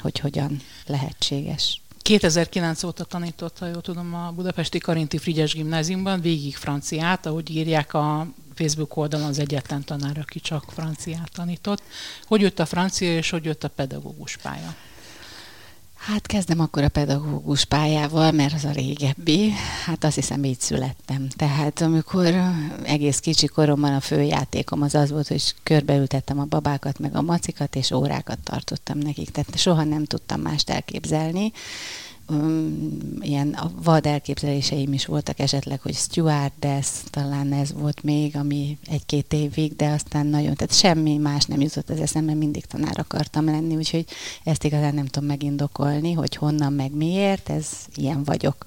hogy 0.00 0.18
hogyan 0.18 0.60
lehetséges. 0.86 1.80
2009 2.02 2.82
óta 2.82 3.04
tanított, 3.04 3.58
ha 3.58 3.66
jól 3.66 3.80
tudom, 3.80 4.14
a 4.14 4.32
Budapesti 4.32 4.78
Karinti 4.78 5.18
Frigyes 5.18 5.54
Gimnáziumban 5.54 6.20
végig 6.20 6.56
franciát, 6.56 7.26
ahogy 7.26 7.50
írják 7.50 7.94
a 7.94 8.26
Facebook 8.54 8.96
oldalon 8.96 9.26
az 9.26 9.38
egyetlen 9.38 9.84
tanár, 9.84 10.18
aki 10.18 10.40
csak 10.40 10.64
franciát 10.68 11.30
tanított. 11.32 11.82
Hogy 12.24 12.40
jött 12.40 12.58
a 12.58 12.66
francia, 12.66 13.16
és 13.16 13.30
hogy 13.30 13.44
jött 13.44 13.64
a 13.64 13.68
pedagógus 13.68 14.36
pálya? 14.36 14.74
Hát 16.02 16.26
kezdem 16.26 16.60
akkor 16.60 16.82
a 16.82 16.88
pedagógus 16.88 17.64
pályával, 17.64 18.30
mert 18.32 18.54
az 18.54 18.64
a 18.64 18.70
régebbi. 18.70 19.52
Hát 19.84 20.04
azt 20.04 20.14
hiszem 20.14 20.44
így 20.44 20.60
születtem. 20.60 21.28
Tehát 21.36 21.80
amikor 21.80 22.34
egész 22.82 23.18
kicsi 23.18 23.46
koromban 23.46 23.94
a 23.94 24.00
főjátékom 24.00 24.82
az 24.82 24.94
az 24.94 25.10
volt, 25.10 25.28
hogy 25.28 25.54
körbeültettem 25.62 26.38
a 26.38 26.44
babákat 26.44 26.98
meg 26.98 27.16
a 27.16 27.22
macikat, 27.22 27.76
és 27.76 27.90
órákat 27.90 28.38
tartottam 28.38 28.98
nekik. 28.98 29.30
Tehát 29.30 29.58
soha 29.58 29.84
nem 29.84 30.04
tudtam 30.04 30.40
mást 30.40 30.70
elképzelni 30.70 31.52
ilyen 33.20 33.52
a 33.52 33.70
vad 33.82 34.06
elképzeléseim 34.06 34.92
is 34.92 35.06
voltak 35.06 35.38
esetleg, 35.38 35.80
hogy 35.80 35.94
stewardess, 35.94 36.88
talán 37.10 37.52
ez 37.52 37.72
volt 37.72 38.02
még, 38.02 38.36
ami 38.36 38.78
egy-két 38.90 39.32
évig, 39.32 39.76
de 39.76 39.88
aztán 39.88 40.26
nagyon, 40.26 40.54
tehát 40.54 40.74
semmi 40.74 41.16
más 41.16 41.44
nem 41.44 41.60
jutott 41.60 41.90
az 41.90 42.00
eszembe, 42.00 42.34
mindig 42.34 42.64
tanár 42.64 42.98
akartam 42.98 43.44
lenni, 43.44 43.76
úgyhogy 43.76 44.04
ezt 44.44 44.64
igazán 44.64 44.94
nem 44.94 45.06
tudom 45.06 45.28
megindokolni, 45.28 46.12
hogy 46.12 46.36
honnan, 46.36 46.72
meg 46.72 46.92
miért, 46.92 47.48
ez 47.48 47.68
ilyen 47.94 48.24
vagyok. 48.24 48.66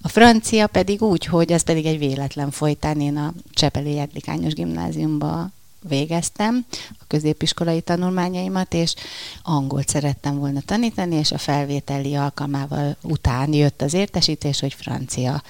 A 0.00 0.08
francia 0.08 0.66
pedig 0.66 1.02
úgy, 1.02 1.24
hogy 1.24 1.52
ez 1.52 1.62
pedig 1.62 1.86
egy 1.86 1.98
véletlen 1.98 2.50
folytán, 2.50 3.00
én 3.00 3.16
a 3.16 3.32
Csepeli 3.52 3.98
Eglikányos 3.98 4.52
gimnáziumba 4.52 5.50
végeztem 5.88 6.66
a 6.90 7.04
középiskolai 7.06 7.80
tanulmányaimat, 7.80 8.74
és 8.74 8.94
angolt 9.42 9.88
szerettem 9.88 10.38
volna 10.38 10.60
tanítani, 10.60 11.14
és 11.14 11.32
a 11.32 11.38
felvételi 11.38 12.14
alkalmával 12.14 12.96
után 13.02 13.52
jött 13.52 13.82
az 13.82 13.94
értesítés, 13.94 14.60
hogy 14.60 14.74
francia 14.74 15.42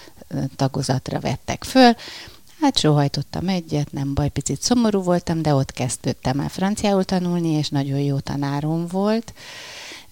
tagozatra 0.57 1.21
vettek 1.21 1.64
föl. 1.64 1.95
Hát 2.61 2.79
sóhajtottam 2.79 3.49
egyet, 3.49 3.93
nem 3.93 4.14
baj, 4.14 4.29
picit 4.29 4.62
szomorú 4.62 5.03
voltam, 5.03 5.43
de 5.43 5.55
ott 5.55 5.73
kezdődtem 5.73 6.41
el 6.41 6.49
franciául 6.49 7.05
tanulni, 7.05 7.49
és 7.49 7.69
nagyon 7.69 7.99
jó 7.99 8.19
tanárom 8.19 8.87
volt 8.87 9.33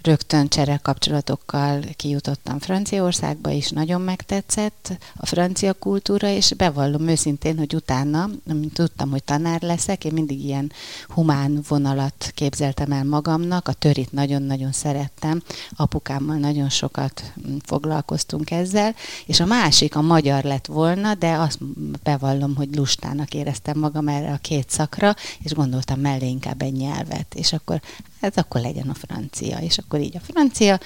rögtön 0.03 0.49
csere 0.49 0.81
kapcsolatokkal 0.83 1.81
kijutottam 1.97 2.59
Franciaországba, 2.59 3.51
és 3.51 3.71
nagyon 3.71 4.01
megtetszett 4.01 4.99
a 5.17 5.27
francia 5.27 5.73
kultúra, 5.73 6.29
és 6.29 6.53
bevallom 6.57 7.09
őszintén, 7.09 7.59
hogy 7.59 7.75
utána, 7.75 8.29
amint 8.49 8.75
tudtam, 8.75 9.11
hogy 9.11 9.25
tanár 9.25 9.63
leszek, 9.63 10.05
én 10.05 10.13
mindig 10.13 10.45
ilyen 10.45 10.73
humán 11.09 11.65
vonalat 11.69 12.31
képzeltem 12.35 12.93
el 12.93 13.05
magamnak, 13.05 13.69
a 13.69 13.73
törit 13.73 14.13
nagyon-nagyon 14.13 14.73
szerettem, 14.73 15.43
apukámmal 15.77 16.37
nagyon 16.37 16.69
sokat 16.69 17.33
foglalkoztunk 17.65 18.51
ezzel, 18.51 18.95
és 19.27 19.41
a 19.41 19.47
másik 19.47 19.97
a 19.97 20.01
magyar 20.01 20.45
lett 20.45 20.67
volna, 20.67 21.15
de 21.15 21.33
azt 21.33 21.59
bevallom, 22.03 22.57
hogy 22.57 22.75
lustának 22.75 23.35
éreztem 23.35 23.79
magam 23.79 24.09
erre 24.09 24.33
a 24.33 24.39
két 24.43 24.71
szakra, 24.71 25.15
és 25.39 25.53
gondoltam 25.53 26.01
mellé 26.01 26.29
inkább 26.29 26.63
egy 26.63 26.73
nyelvet, 26.73 27.35
és 27.35 27.53
akkor 27.53 27.81
hát 28.23 28.39
akkor 28.39 28.61
legyen 28.61 28.89
a 28.89 28.95
francia, 28.95 29.59
és 29.59 29.79
akkor 29.79 30.01
így 30.01 30.17
a 30.17 30.33
francia, 30.33 30.81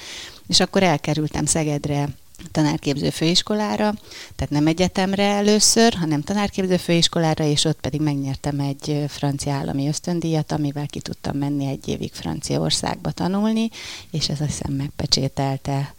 és 0.47 0.61
akkor 0.61 0.83
elkerültem 0.83 1.47
Szegedre 1.47 2.09
tanárképző 2.53 3.11
főiskolára, 3.11 3.95
tehát 4.37 4.53
nem 4.53 4.67
egyetemre 4.67 5.23
először, 5.23 5.95
hanem 5.95 6.23
tanárképző 6.23 6.77
főiskolára, 6.77 7.45
és 7.45 7.65
ott 7.65 7.81
pedig 7.81 8.01
megnyertem 8.01 8.61
egy 8.61 9.05
francia 9.09 9.53
állami 9.53 9.89
ösztöndíjat, 9.89 10.53
amivel 10.53 10.87
ki 10.87 11.01
tudtam 11.01 11.37
menni 11.37 11.67
egy 11.67 11.89
évig 11.89 12.13
Franciaországba 12.13 13.11
tanulni, 13.11 13.71
és 14.11 14.29
ez 14.29 14.41
azt 14.41 14.51
hiszem 14.51 14.73
megpecsételte 14.73 15.95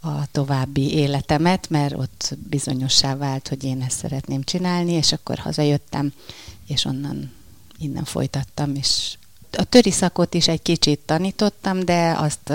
a 0.00 0.30
további 0.32 0.92
életemet, 0.92 1.70
mert 1.70 1.94
ott 1.94 2.36
bizonyossá 2.48 3.16
vált, 3.16 3.48
hogy 3.48 3.64
én 3.64 3.82
ezt 3.82 3.98
szeretném 3.98 4.42
csinálni, 4.42 4.92
és 4.92 5.12
akkor 5.12 5.38
hazajöttem, 5.38 6.12
és 6.66 6.84
onnan 6.84 7.32
innen 7.78 8.04
folytattam, 8.04 8.74
és 8.74 9.16
a 9.52 9.64
töri 9.64 9.90
szakot 9.90 10.34
is 10.34 10.48
egy 10.48 10.62
kicsit 10.62 10.98
tanítottam, 10.98 11.84
de 11.84 12.14
azt 12.18 12.48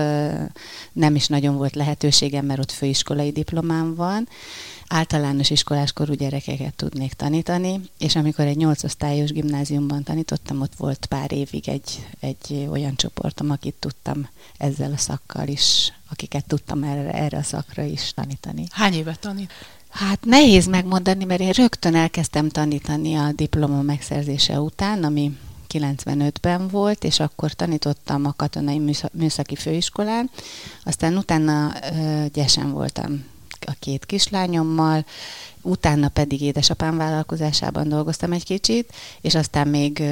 nem 0.91 1.15
is 1.15 1.27
nagyon 1.27 1.55
volt 1.55 1.75
lehetőségem, 1.75 2.45
mert 2.45 2.59
ott 2.59 2.71
főiskolai 2.71 3.31
diplomám 3.31 3.95
van. 3.95 4.27
Általános 4.87 5.49
iskoláskorú 5.49 6.13
gyerekeket 6.13 6.75
tudnék 6.75 7.13
tanítani, 7.13 7.81
és 7.97 8.15
amikor 8.15 8.45
egy 8.45 8.57
nyolcosztályos 8.57 9.31
gimnáziumban 9.31 10.03
tanítottam, 10.03 10.61
ott 10.61 10.75
volt 10.77 11.05
pár 11.05 11.31
évig 11.31 11.69
egy, 11.69 12.07
egy 12.19 12.67
olyan 12.69 12.95
csoportom, 12.95 13.49
akit 13.49 13.75
tudtam 13.79 14.27
ezzel 14.57 14.91
a 14.91 14.97
szakkal 14.97 15.47
is, 15.47 15.93
akiket 16.09 16.45
tudtam 16.45 16.83
erre, 16.83 17.11
erre 17.11 17.37
a 17.37 17.43
szakra 17.43 17.83
is 17.83 18.13
tanítani. 18.13 18.65
Hány 18.69 18.93
évet 18.93 19.19
tanít? 19.19 19.51
Hát 19.89 20.25
nehéz 20.25 20.67
megmondani, 20.67 21.23
mert 21.23 21.41
én 21.41 21.51
rögtön 21.51 21.95
elkezdtem 21.95 22.49
tanítani 22.49 23.15
a 23.15 23.31
diploma 23.31 23.81
megszerzése 23.81 24.59
után, 24.59 25.03
ami 25.03 25.37
95-ben 25.71 26.67
volt, 26.67 27.03
és 27.03 27.19
akkor 27.19 27.53
tanítottam 27.53 28.25
a 28.25 28.33
katonai 28.35 28.81
műszaki 29.13 29.55
főiskolán, 29.55 30.29
aztán 30.83 31.17
utána 31.17 31.73
gyesen 32.33 32.71
voltam 32.71 33.25
a 33.65 33.75
két 33.79 34.05
kislányommal, 34.05 35.05
utána 35.61 36.09
pedig 36.09 36.41
édesapám 36.41 36.97
vállalkozásában 36.97 37.89
dolgoztam 37.89 38.31
egy 38.31 38.43
kicsit, 38.43 38.93
és 39.21 39.35
aztán 39.35 39.67
még 39.67 40.03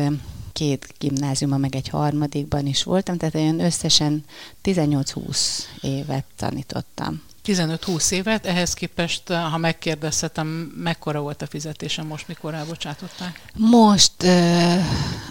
két 0.53 0.93
gimnáziuma, 0.97 1.57
meg 1.57 1.75
egy 1.75 1.87
harmadikban 1.87 2.65
is 2.65 2.83
voltam, 2.83 3.17
tehát 3.17 3.35
olyan 3.35 3.59
összesen 3.59 4.23
18-20 4.63 5.37
évet 5.81 6.25
tanítottam. 6.35 7.21
15-20 7.49 8.11
évet, 8.11 8.45
ehhez 8.45 8.73
képest, 8.73 9.29
ha 9.29 9.57
megkérdezhetem, 9.57 10.47
mekkora 10.75 11.19
volt 11.21 11.41
a 11.41 11.47
fizetésem 11.47 12.07
most, 12.07 12.27
mikor 12.27 12.53
elbocsátották? 12.53 13.41
Most, 13.55 14.23
uh, 14.23 14.83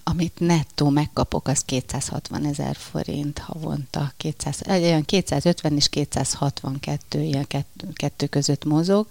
amit 0.05 0.39
nettó 0.39 0.89
megkapok, 0.89 1.49
az 1.49 1.61
260 1.65 2.45
ezer 2.45 2.77
forint 2.77 3.39
havonta. 3.39 4.13
200, 4.17 4.61
olyan 4.69 5.05
250 5.05 5.77
és 5.77 5.89
262, 5.89 7.21
ilyen 7.23 7.47
kettő 7.95 8.27
között 8.27 8.65
mozog 8.65 9.07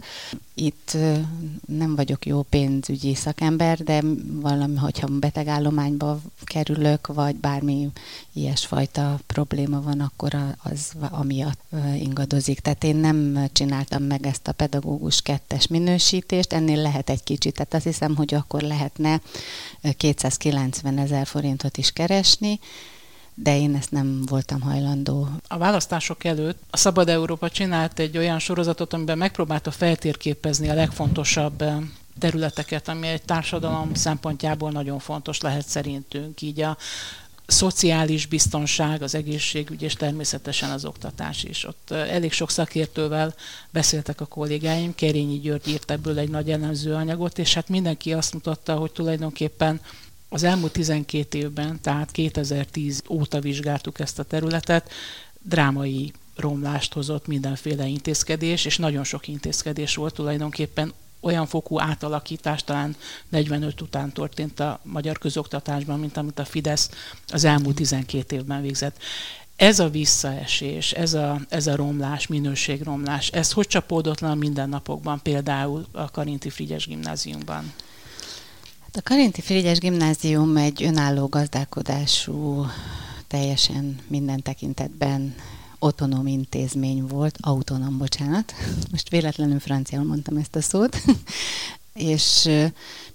itt 0.59 0.97
nem 1.67 1.95
vagyok 1.95 2.25
jó 2.25 2.41
pénzügyi 2.41 3.15
szakember, 3.15 3.77
de 3.77 4.01
valami, 4.31 4.75
hogyha 4.75 5.07
betegállományba 5.07 6.21
kerülök, 6.43 7.07
vagy 7.07 7.35
bármi 7.35 7.89
ilyesfajta 8.33 9.19
probléma 9.27 9.81
van, 9.81 9.99
akkor 9.99 10.35
az 10.63 10.91
amiatt 11.09 11.59
ingadozik. 11.95 12.59
Tehát 12.59 12.83
én 12.83 12.95
nem 12.97 13.47
csináltam 13.51 14.03
meg 14.03 14.25
ezt 14.25 14.47
a 14.47 14.51
pedagógus 14.51 15.21
kettes 15.21 15.67
minősítést, 15.67 16.53
ennél 16.53 16.81
lehet 16.81 17.09
egy 17.09 17.23
kicsit. 17.23 17.53
Tehát 17.53 17.73
azt 17.73 17.83
hiszem, 17.83 18.15
hogy 18.15 18.33
akkor 18.33 18.61
lehetne 18.61 19.21
290 19.97 20.97
ezer 20.97 21.27
forintot 21.27 21.77
is 21.77 21.91
keresni, 21.91 22.59
de 23.33 23.57
én 23.57 23.75
ezt 23.75 23.91
nem 23.91 24.21
voltam 24.25 24.61
hajlandó. 24.61 25.27
A 25.47 25.57
választások 25.57 26.23
előtt 26.23 26.61
a 26.69 26.77
Szabad 26.77 27.09
Európa 27.09 27.49
csinált 27.49 27.99
egy 27.99 28.17
olyan 28.17 28.39
sorozatot, 28.39 28.93
amiben 28.93 29.17
megpróbálta 29.17 29.71
feltérképezni 29.71 30.69
a 30.69 30.73
legfontosabb 30.73 31.63
területeket, 32.19 32.87
ami 32.87 33.07
egy 33.07 33.21
társadalom 33.21 33.93
szempontjából 33.93 34.71
nagyon 34.71 34.99
fontos 34.99 35.41
lehet 35.41 35.67
szerintünk. 35.67 36.41
Így 36.41 36.61
a 36.61 36.77
szociális 37.47 38.25
biztonság, 38.25 39.01
az 39.01 39.15
egészségügy 39.15 39.81
és 39.81 39.93
természetesen 39.93 40.69
az 40.69 40.85
oktatás 40.85 41.43
is. 41.43 41.65
Ott 41.65 41.91
elég 41.91 42.31
sok 42.31 42.49
szakértővel 42.49 43.35
beszéltek 43.69 44.21
a 44.21 44.25
kollégáim, 44.25 44.95
Kerényi 44.95 45.39
György 45.39 45.67
írt 45.67 45.91
ebből 45.91 46.19
egy 46.19 46.29
nagy 46.29 46.51
elemző 46.51 46.93
anyagot, 46.93 47.39
és 47.39 47.53
hát 47.53 47.69
mindenki 47.69 48.13
azt 48.13 48.33
mutatta, 48.33 48.75
hogy 48.75 48.91
tulajdonképpen 48.91 49.81
az 50.29 50.43
elmúlt 50.43 50.71
12 50.71 51.37
évben, 51.37 51.81
tehát 51.81 52.11
2010 52.11 53.01
óta 53.09 53.39
vizsgáltuk 53.39 53.99
ezt 53.99 54.19
a 54.19 54.23
területet, 54.23 54.91
drámai 55.41 56.13
romlást 56.35 56.93
hozott 56.93 57.27
mindenféle 57.27 57.85
intézkedés, 57.85 58.65
és 58.65 58.77
nagyon 58.77 59.03
sok 59.03 59.27
intézkedés 59.27 59.95
volt 59.95 60.13
tulajdonképpen 60.13 60.93
olyan 61.19 61.45
fokú 61.45 61.79
átalakítás 61.79 62.63
talán 62.63 62.95
45 63.29 63.81
után 63.81 64.11
történt 64.11 64.59
a 64.59 64.79
magyar 64.83 65.17
közoktatásban, 65.17 65.99
mint 65.99 66.17
amit 66.17 66.39
a 66.39 66.45
Fidesz 66.45 66.89
az 67.27 67.43
elmúlt 67.43 67.75
12 67.75 68.35
évben 68.35 68.61
végzett. 68.61 68.97
Ez 69.55 69.79
a 69.79 69.89
visszaesés, 69.89 70.91
ez 70.91 71.13
a, 71.13 71.39
ez 71.49 71.67
a 71.67 71.75
romlás, 71.75 72.27
minőségromlás, 72.27 73.27
ez 73.27 73.51
hogy 73.51 73.67
csapódott 73.67 74.19
le 74.19 74.29
a 74.29 74.35
mindennapokban, 74.35 75.19
például 75.21 75.85
a 75.91 76.11
Karinti 76.11 76.49
Frigyes 76.49 76.87
gimnáziumban? 76.87 77.73
A 78.93 79.01
Karinti 79.03 79.41
Frigyes 79.41 79.77
Gimnázium 79.77 80.57
egy 80.57 80.83
önálló 80.83 81.27
gazdálkodású, 81.27 82.65
teljesen 83.27 83.99
minden 84.07 84.41
tekintetben 84.41 85.35
autonóm 85.87 86.27
intézmény 86.27 87.07
volt, 87.07 87.37
autonóm, 87.41 87.97
bocsánat, 87.97 88.53
most 88.91 89.09
véletlenül 89.09 89.59
franciául 89.59 90.05
mondtam 90.05 90.37
ezt 90.37 90.55
a 90.55 90.61
szót, 90.61 90.97
és 91.93 92.49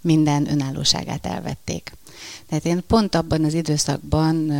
minden 0.00 0.50
önállóságát 0.50 1.26
elvették. 1.26 1.92
Tehát 2.46 2.64
én 2.64 2.82
pont 2.86 3.14
abban 3.14 3.44
az 3.44 3.54
időszakban 3.54 4.52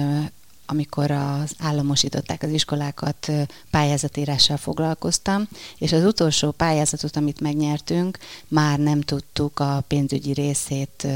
amikor 0.67 1.11
az 1.11 1.53
államosították 1.59 2.43
az 2.43 2.51
iskolákat, 2.51 3.31
pályázatírással 3.71 4.57
foglalkoztam, 4.57 5.49
és 5.79 5.93
az 5.93 6.05
utolsó 6.05 6.51
pályázatot, 6.51 7.17
amit 7.17 7.41
megnyertünk, 7.41 8.19
már 8.49 8.79
nem 8.79 9.01
tudtuk 9.01 9.61
a 9.61 9.85
pénzügyi 9.87 10.33
részét 10.33 11.07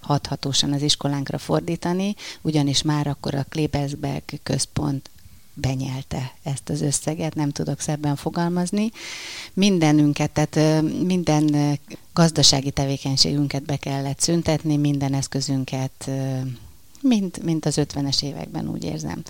hathatósan 0.00 0.72
az 0.72 0.82
iskolánkra 0.82 1.38
fordítani, 1.38 2.14
ugyanis 2.40 2.82
már 2.82 3.06
akkor 3.06 3.34
a 3.34 3.46
Klebersberg 3.48 4.22
központ 4.42 5.10
benyelte 5.60 6.34
ezt 6.42 6.68
az 6.68 6.80
összeget, 6.80 7.34
nem 7.34 7.50
tudok 7.50 7.80
szebben 7.80 8.16
fogalmazni. 8.16 8.90
Mindenünket, 9.52 10.30
tehát 10.30 10.82
minden 11.02 11.78
gazdasági 12.12 12.70
tevékenységünket 12.70 13.62
be 13.62 13.76
kellett 13.76 14.20
szüntetni, 14.20 14.76
minden 14.76 15.14
eszközünket 15.14 16.10
mint, 17.02 17.42
mint 17.42 17.66
az 17.66 17.76
50-es 17.78 18.22
években 18.22 18.68
úgy 18.68 18.84
érzem, 18.84 19.22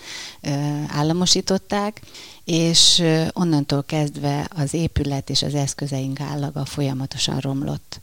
államosították, 0.86 2.00
és 2.44 3.02
onnantól 3.32 3.82
kezdve 3.82 4.48
az 4.56 4.74
épület 4.74 5.30
és 5.30 5.42
az 5.42 5.54
eszközeink 5.54 6.20
állaga 6.20 6.64
folyamatosan 6.64 7.38
romlott. 7.38 8.00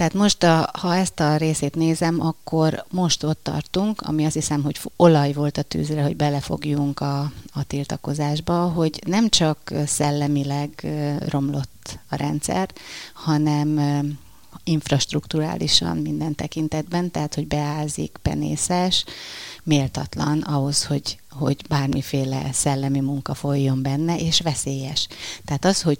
Tehát 0.00 0.14
most, 0.14 0.42
a, 0.42 0.70
ha 0.78 0.96
ezt 0.96 1.20
a 1.20 1.36
részét 1.36 1.74
nézem, 1.74 2.20
akkor 2.20 2.84
most 2.90 3.24
ott 3.24 3.40
tartunk, 3.42 4.00
ami 4.00 4.24
azt 4.24 4.34
hiszem, 4.34 4.62
hogy 4.62 4.80
olaj 4.96 5.32
volt 5.32 5.58
a 5.58 5.62
tűzre, 5.62 6.02
hogy 6.02 6.16
belefogjunk 6.16 7.00
a, 7.00 7.20
a 7.52 7.64
tiltakozásba, 7.66 8.54
hogy 8.54 9.00
nem 9.06 9.28
csak 9.28 9.72
szellemileg 9.86 10.86
romlott 11.28 11.98
a 12.08 12.16
rendszer, 12.16 12.70
hanem 13.14 13.80
infrastruktúrálisan 14.64 15.96
minden 15.96 16.34
tekintetben, 16.34 17.10
tehát 17.10 17.34
hogy 17.34 17.46
beázik, 17.46 18.18
penészes, 18.22 19.04
méltatlan 19.64 20.40
ahhoz, 20.40 20.84
hogy, 20.84 21.18
hogy 21.30 21.64
bármiféle 21.68 22.48
szellemi 22.52 23.00
munka 23.00 23.34
folyjon 23.34 23.82
benne, 23.82 24.16
és 24.16 24.40
veszélyes. 24.40 25.08
Tehát 25.44 25.64
az, 25.64 25.82
hogy 25.82 25.98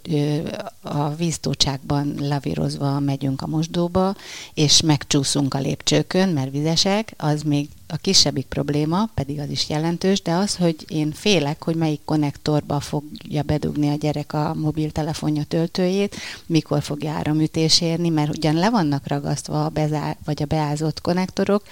a 0.83 1.09
víztócsákban 1.09 2.15
lavírozva 2.19 2.99
megyünk 2.99 3.43
a 3.43 3.47
mosdóba, 3.47 4.15
és 4.55 4.81
megcsúszunk 4.81 5.55
a 5.55 5.59
lépcsőkön, 5.59 6.29
mert 6.29 6.51
vizesek, 6.51 7.15
az 7.17 7.43
még 7.43 7.69
a 7.87 7.97
kisebbik 7.97 8.47
probléma, 8.47 9.09
pedig 9.15 9.39
az 9.39 9.51
is 9.51 9.69
jelentős, 9.69 10.23
de 10.23 10.33
az, 10.33 10.57
hogy 10.57 10.77
én 10.89 11.13
félek, 11.13 11.65
hogy 11.65 11.75
melyik 11.75 12.01
konnektorba 12.05 12.81
fogja 12.81 13.43
bedugni 13.43 13.89
a 13.89 13.95
gyerek 13.95 14.33
a 14.33 14.55
mobiltelefonja 14.55 15.45
töltőjét, 15.45 16.17
mikor 16.47 16.83
fog 16.83 17.05
áramütés 17.05 17.81
érni, 17.81 18.09
mert 18.09 18.37
ugyan 18.37 18.55
le 18.55 18.71
vannak 18.71 19.07
ragasztva 19.07 19.65
a 19.65 19.69
bezár, 19.69 20.17
vagy 20.25 20.43
a 20.43 20.47
beázott 20.47 21.01
konnektorok, 21.01 21.63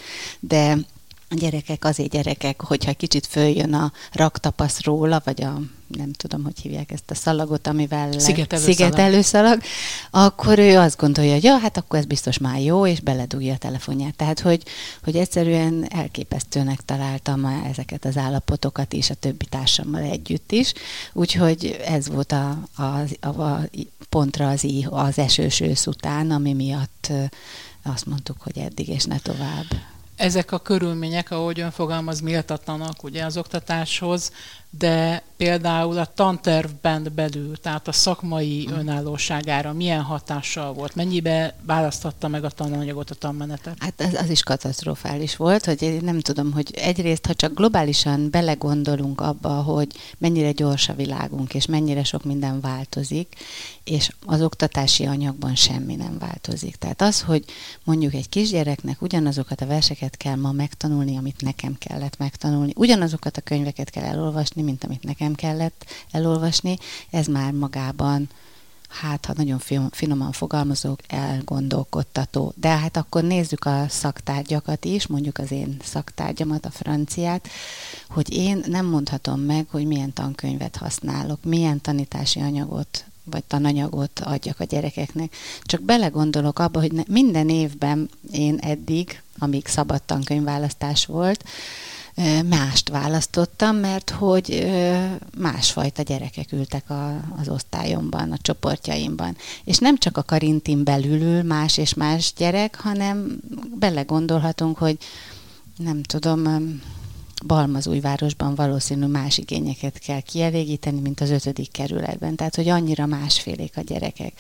de 0.41 0.79
a 1.31 1.35
gyerekek 1.35 1.85
azért 1.85 2.11
gyerekek, 2.11 2.63
hogyha 2.63 2.93
kicsit 2.93 3.27
följön 3.27 3.75
a 3.75 3.93
raktapasz 4.13 4.83
róla, 4.83 5.23
vagy 5.25 5.43
a 5.43 5.61
nem 5.97 6.13
tudom, 6.13 6.45
hogy 6.45 6.61
hívják 6.61 6.93
ezt 6.93 7.11
a 7.11 7.15
szalagot, 7.15 7.67
amivel 7.67 8.19
szigetelőszalag, 8.19 8.77
szigetelőszalag 8.77 9.63
akkor 10.11 10.59
ő 10.59 10.79
azt 10.79 10.97
gondolja, 10.97 11.33
hogy 11.33 11.45
ja, 11.45 11.59
hát 11.59 11.77
akkor 11.77 11.99
ez 11.99 12.05
biztos 12.05 12.39
már 12.39 12.61
jó, 12.61 12.87
és 12.87 13.01
beledugja 13.01 13.55
a 13.55 13.59
telefonját. 13.59 14.17
Tehát, 14.17 14.41
hogy, 14.41 14.63
hogy 15.05 15.17
egyszerűen 15.17 15.87
elképesztőnek 15.89 16.85
találtam 16.85 17.45
ezeket 17.45 18.05
az 18.05 18.17
állapotokat 18.17 18.93
is, 18.93 19.11
a 19.11 19.15
többi 19.15 19.45
társammal 19.45 20.03
együtt 20.03 20.53
is. 20.53 20.73
Úgyhogy 21.13 21.81
ez 21.87 22.09
volt 22.09 22.33
a, 22.33 22.59
a, 22.77 22.83
a, 23.21 23.29
a 23.29 23.61
pontra 24.09 24.49
az, 24.49 24.67
az 24.91 25.19
esős 25.19 25.61
ősz 25.61 25.87
után, 25.87 26.31
ami 26.31 26.53
miatt 26.53 27.13
azt 27.83 28.07
mondtuk, 28.07 28.37
hogy 28.41 28.59
eddig 28.59 28.89
és 28.89 29.05
ne 29.05 29.19
tovább 29.19 29.67
ezek 30.19 30.53
a 30.53 30.59
körülmények, 30.59 31.31
ahogy 31.31 31.61
ön 31.61 31.71
fogalmaz, 31.71 32.21
méltatlanak 32.21 33.03
ugye 33.03 33.25
az 33.25 33.37
oktatáshoz, 33.37 34.33
de 34.71 35.23
például 35.39 35.99
a 35.99 36.07
tantervben 36.15 37.13
belül, 37.15 37.57
tehát 37.57 37.89
a 37.89 37.93
szakmai 37.93 38.69
mm. 38.71 38.75
önállóságára 38.75 39.73
milyen 39.73 40.03
hatással 40.03 40.73
volt? 40.73 40.95
Mennyibe 40.95 41.55
választotta 41.63 42.29
meg 42.29 42.45
a 42.45 42.51
tananyagot, 42.51 43.11
a 43.11 43.15
tanmenetet? 43.15 43.77
Hát 43.79 44.01
ez, 44.01 44.15
az 44.15 44.31
is 44.31 44.43
katasztrofális 44.43 45.37
volt, 45.37 45.65
hogy 45.65 45.83
én 45.83 46.01
nem 46.03 46.21
tudom, 46.21 46.53
hogy 46.53 46.71
egyrészt, 46.75 47.27
ha 47.27 47.35
csak 47.35 47.55
globálisan 47.55 48.31
belegondolunk 48.31 49.21
abba, 49.21 49.49
hogy 49.49 49.89
mennyire 50.19 50.53
gyors 50.53 50.89
a 50.89 50.95
világunk, 50.95 51.55
és 51.55 51.67
mennyire 51.67 52.05
sok 52.05 52.25
minden 52.25 52.61
változik, 52.61 53.35
és 53.85 54.11
az 54.27 54.43
oktatási 54.43 55.07
anyagban 55.07 55.55
semmi 55.55 55.95
nem 55.95 56.19
változik. 56.19 56.77
Tehát 56.77 57.03
az, 57.03 57.21
hogy 57.21 57.45
mondjuk 57.85 58.15
egy 58.15 58.29
kisgyereknek 58.29 59.03
ugyanazokat 59.03 59.61
a 59.61 59.67
verseket 59.67 60.17
kell 60.17 60.37
ma 60.37 60.53
megtanulni, 60.53 61.17
amit 61.17 61.41
nekem 61.41 61.77
kellett 61.79 62.19
megtanulni, 62.19 62.73
ugyanazokat 62.77 63.37
a 63.37 63.41
könyveket 63.41 63.91
kell 63.91 64.05
elolvasni, 64.05 64.58
olvasni, 64.59 64.63
mint 64.63 64.85
amit 64.85 65.03
nekem 65.03 65.35
kellett 65.35 65.85
elolvasni, 66.11 66.79
ez 67.11 67.27
már 67.27 67.53
magában 67.53 68.29
hát 68.89 69.27
ha 69.27 69.33
nagyon 69.37 69.61
finoman 69.91 70.33
fogalmazok, 70.33 71.01
elgondolkodtató. 71.09 72.53
De 72.57 72.69
hát 72.69 72.97
akkor 72.97 73.23
nézzük 73.23 73.65
a 73.65 73.85
szaktárgyakat 73.89 74.85
is, 74.85 75.07
mondjuk 75.07 75.39
az 75.39 75.51
én 75.51 75.77
szaktárgyamat, 75.83 76.65
a 76.65 76.71
franciát, 76.71 77.49
hogy 78.09 78.33
én 78.33 78.65
nem 78.67 78.87
mondhatom 78.87 79.41
meg, 79.41 79.67
hogy 79.71 79.87
milyen 79.87 80.13
tankönyvet 80.13 80.77
használok, 80.77 81.45
milyen 81.45 81.81
tanítási 81.81 82.41
anyagot 82.41 83.05
vagy 83.31 83.45
tananyagot 83.45 84.21
adjak 84.21 84.61
a 84.61 84.65
gyerekeknek. 84.65 85.35
Csak 85.63 85.83
belegondolok 85.83 86.59
abba, 86.59 86.81
hogy 86.81 86.93
minden 87.09 87.49
évben 87.49 88.09
én 88.33 88.59
eddig, 88.59 89.23
amíg 89.39 89.67
szabad 89.67 90.03
tankönyvválasztás 90.03 91.07
volt, 91.07 91.45
mást 92.49 92.89
választottam, 92.89 93.77
mert 93.77 94.11
hogy 94.11 94.67
másfajta 95.39 96.03
gyerekek 96.03 96.53
ültek 96.53 96.91
a, 96.91 97.21
az 97.41 97.49
osztályomban, 97.49 98.33
a 98.33 98.39
csoportjaimban. 98.43 99.37
És 99.65 99.79
nem 99.79 99.97
csak 99.99 100.17
a 100.17 100.23
karintin 100.23 100.85
belül 100.85 101.43
más 101.43 101.77
és 101.77 101.95
más 101.95 102.33
gyerek, 102.37 102.81
hanem 102.81 103.41
belegondolhatunk, 103.79 104.79
hogy 104.79 104.99
nem 105.77 106.03
tudom, 106.03 106.47
Balmazújvárosban 107.47 108.55
valószínű 108.55 109.07
más 109.07 109.39
igényeket 109.39 109.99
kell 109.99 110.21
kielégíteni, 110.21 111.01
mint 111.01 111.21
az 111.21 111.31
ötödik 111.31 111.71
kerületben. 111.71 112.37
Tehát, 112.37 112.55
hogy 112.55 112.69
annyira 112.69 113.07
másfélék 113.07 113.77
a 113.77 113.81
gyerekek. 113.81 114.33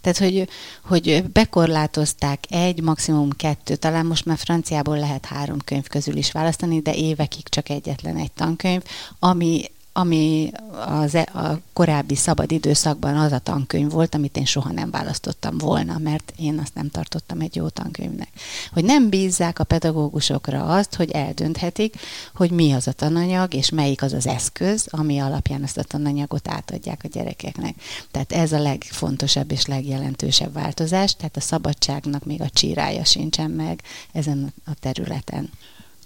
Tehát, 0.00 0.18
hogy, 0.18 0.48
hogy 0.84 1.24
bekorlátozták 1.32 2.44
egy, 2.48 2.82
maximum 2.82 3.30
kettő, 3.30 3.76
talán 3.76 4.06
most 4.06 4.24
már 4.24 4.38
franciából 4.38 4.98
lehet 4.98 5.26
három 5.26 5.58
könyv 5.64 5.86
közül 5.86 6.16
is 6.16 6.32
választani, 6.32 6.80
de 6.80 6.94
évekig 6.94 7.48
csak 7.48 7.68
egyetlen 7.68 8.16
egy 8.16 8.32
tankönyv, 8.32 8.82
ami 9.18 9.64
ami 9.96 10.50
az, 10.86 11.14
e, 11.14 11.28
a 11.32 11.60
korábbi 11.72 12.14
szabad 12.14 12.52
időszakban 12.52 13.16
az 13.16 13.32
a 13.32 13.38
tankönyv 13.38 13.90
volt, 13.90 14.14
amit 14.14 14.36
én 14.36 14.44
soha 14.44 14.72
nem 14.72 14.90
választottam 14.90 15.58
volna, 15.58 15.98
mert 15.98 16.32
én 16.36 16.58
azt 16.58 16.74
nem 16.74 16.88
tartottam 16.88 17.40
egy 17.40 17.56
jó 17.56 17.68
tankönyvnek. 17.68 18.28
Hogy 18.72 18.84
nem 18.84 19.08
bízzák 19.08 19.58
a 19.58 19.64
pedagógusokra 19.64 20.64
azt, 20.64 20.94
hogy 20.94 21.10
eldönthetik, 21.10 21.96
hogy 22.34 22.50
mi 22.50 22.72
az 22.72 22.88
a 22.88 22.92
tananyag, 22.92 23.54
és 23.54 23.70
melyik 23.70 24.02
az 24.02 24.12
az 24.12 24.26
eszköz, 24.26 24.86
ami 24.90 25.18
alapján 25.18 25.62
ezt 25.62 25.78
a 25.78 25.82
tananyagot 25.82 26.48
átadják 26.48 27.00
a 27.04 27.08
gyerekeknek. 27.08 27.74
Tehát 28.10 28.32
ez 28.32 28.52
a 28.52 28.60
legfontosabb 28.60 29.50
és 29.50 29.66
legjelentősebb 29.66 30.52
változás, 30.52 31.16
tehát 31.16 31.36
a 31.36 31.40
szabadságnak 31.40 32.24
még 32.24 32.40
a 32.40 32.50
csírája 32.50 33.04
sincsen 33.04 33.50
meg 33.50 33.82
ezen 34.12 34.54
a 34.64 34.74
területen. 34.80 35.50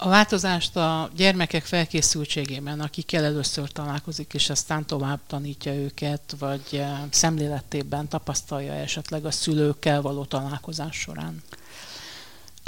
A 0.00 0.08
változást 0.08 0.76
a 0.76 1.10
gyermekek 1.16 1.64
felkészültségében, 1.64 2.80
akikkel 2.80 3.24
először 3.24 3.72
találkozik, 3.72 4.34
és 4.34 4.50
aztán 4.50 4.86
tovább 4.86 5.20
tanítja 5.26 5.74
őket, 5.74 6.34
vagy 6.38 6.62
eh, 6.72 6.98
szemléletében 7.10 8.08
tapasztalja 8.08 8.72
esetleg 8.72 9.24
a 9.24 9.30
szülőkkel 9.30 10.02
való 10.02 10.24
találkozás 10.24 10.96
során? 10.96 11.42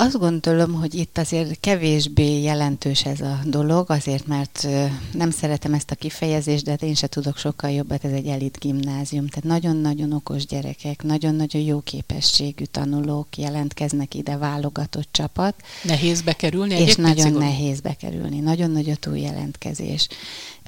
Azt 0.03 0.19
gondolom, 0.19 0.75
hogy 0.75 0.95
itt 0.95 1.19
azért 1.19 1.61
kevésbé 1.61 2.43
jelentős 2.43 3.05
ez 3.05 3.21
a 3.21 3.39
dolog, 3.45 3.91
azért 3.91 4.27
mert 4.27 4.69
nem 5.13 5.31
szeretem 5.31 5.75
ezt 5.75 5.91
a 5.91 5.95
kifejezést, 5.95 6.65
de 6.65 6.71
hát 6.71 6.83
én 6.83 6.95
se 6.95 7.07
tudok 7.07 7.37
sokkal 7.37 7.71
jobbat, 7.71 8.05
ez 8.05 8.13
egy 8.13 8.27
elit 8.27 8.59
gimnázium. 8.59 9.27
Tehát 9.27 9.61
nagyon-nagyon 9.61 10.13
okos 10.13 10.47
gyerekek, 10.47 11.03
nagyon-nagyon 11.03 11.63
jó 11.63 11.81
képességű 11.81 12.65
tanulók 12.65 13.37
jelentkeznek 13.37 14.15
ide, 14.15 14.37
válogatott 14.37 15.09
csapat. 15.11 15.55
Nehéz 15.83 16.23
bekerülni? 16.23 16.75
És 16.75 16.95
nagyon 16.95 17.17
szigorú. 17.17 17.45
nehéz 17.45 17.81
bekerülni, 17.81 18.39
nagyon 18.39 18.71
nagy 18.71 18.91
a 18.91 18.97
túljelentkezés. 18.97 20.09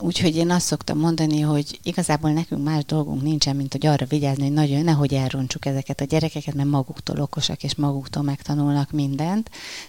Úgyhogy 0.01 0.37
én 0.37 0.51
azt 0.51 0.67
szoktam 0.67 0.99
mondani, 0.99 1.41
hogy 1.41 1.81
igazából 1.83 2.31
nekünk 2.31 2.65
más 2.65 2.85
dolgunk 2.85 3.23
nincsen, 3.23 3.57
mint 3.57 3.73
hogy 3.73 3.87
arra 3.87 4.07
vigyázni, 4.07 4.43
hogy 4.43 4.53
nagyon, 4.53 4.85
nehogy 4.85 5.15
elrontsuk 5.15 5.67
ezeket 5.67 6.01
a 6.01 6.05
gyerekeket, 6.05 6.55
mert 6.55 6.69
maguktól 6.69 7.21
okosak 7.21 7.63
és 7.63 7.75
maguktól 7.75 8.23
megtanulnak 8.23 8.91
mindent. 8.91 9.21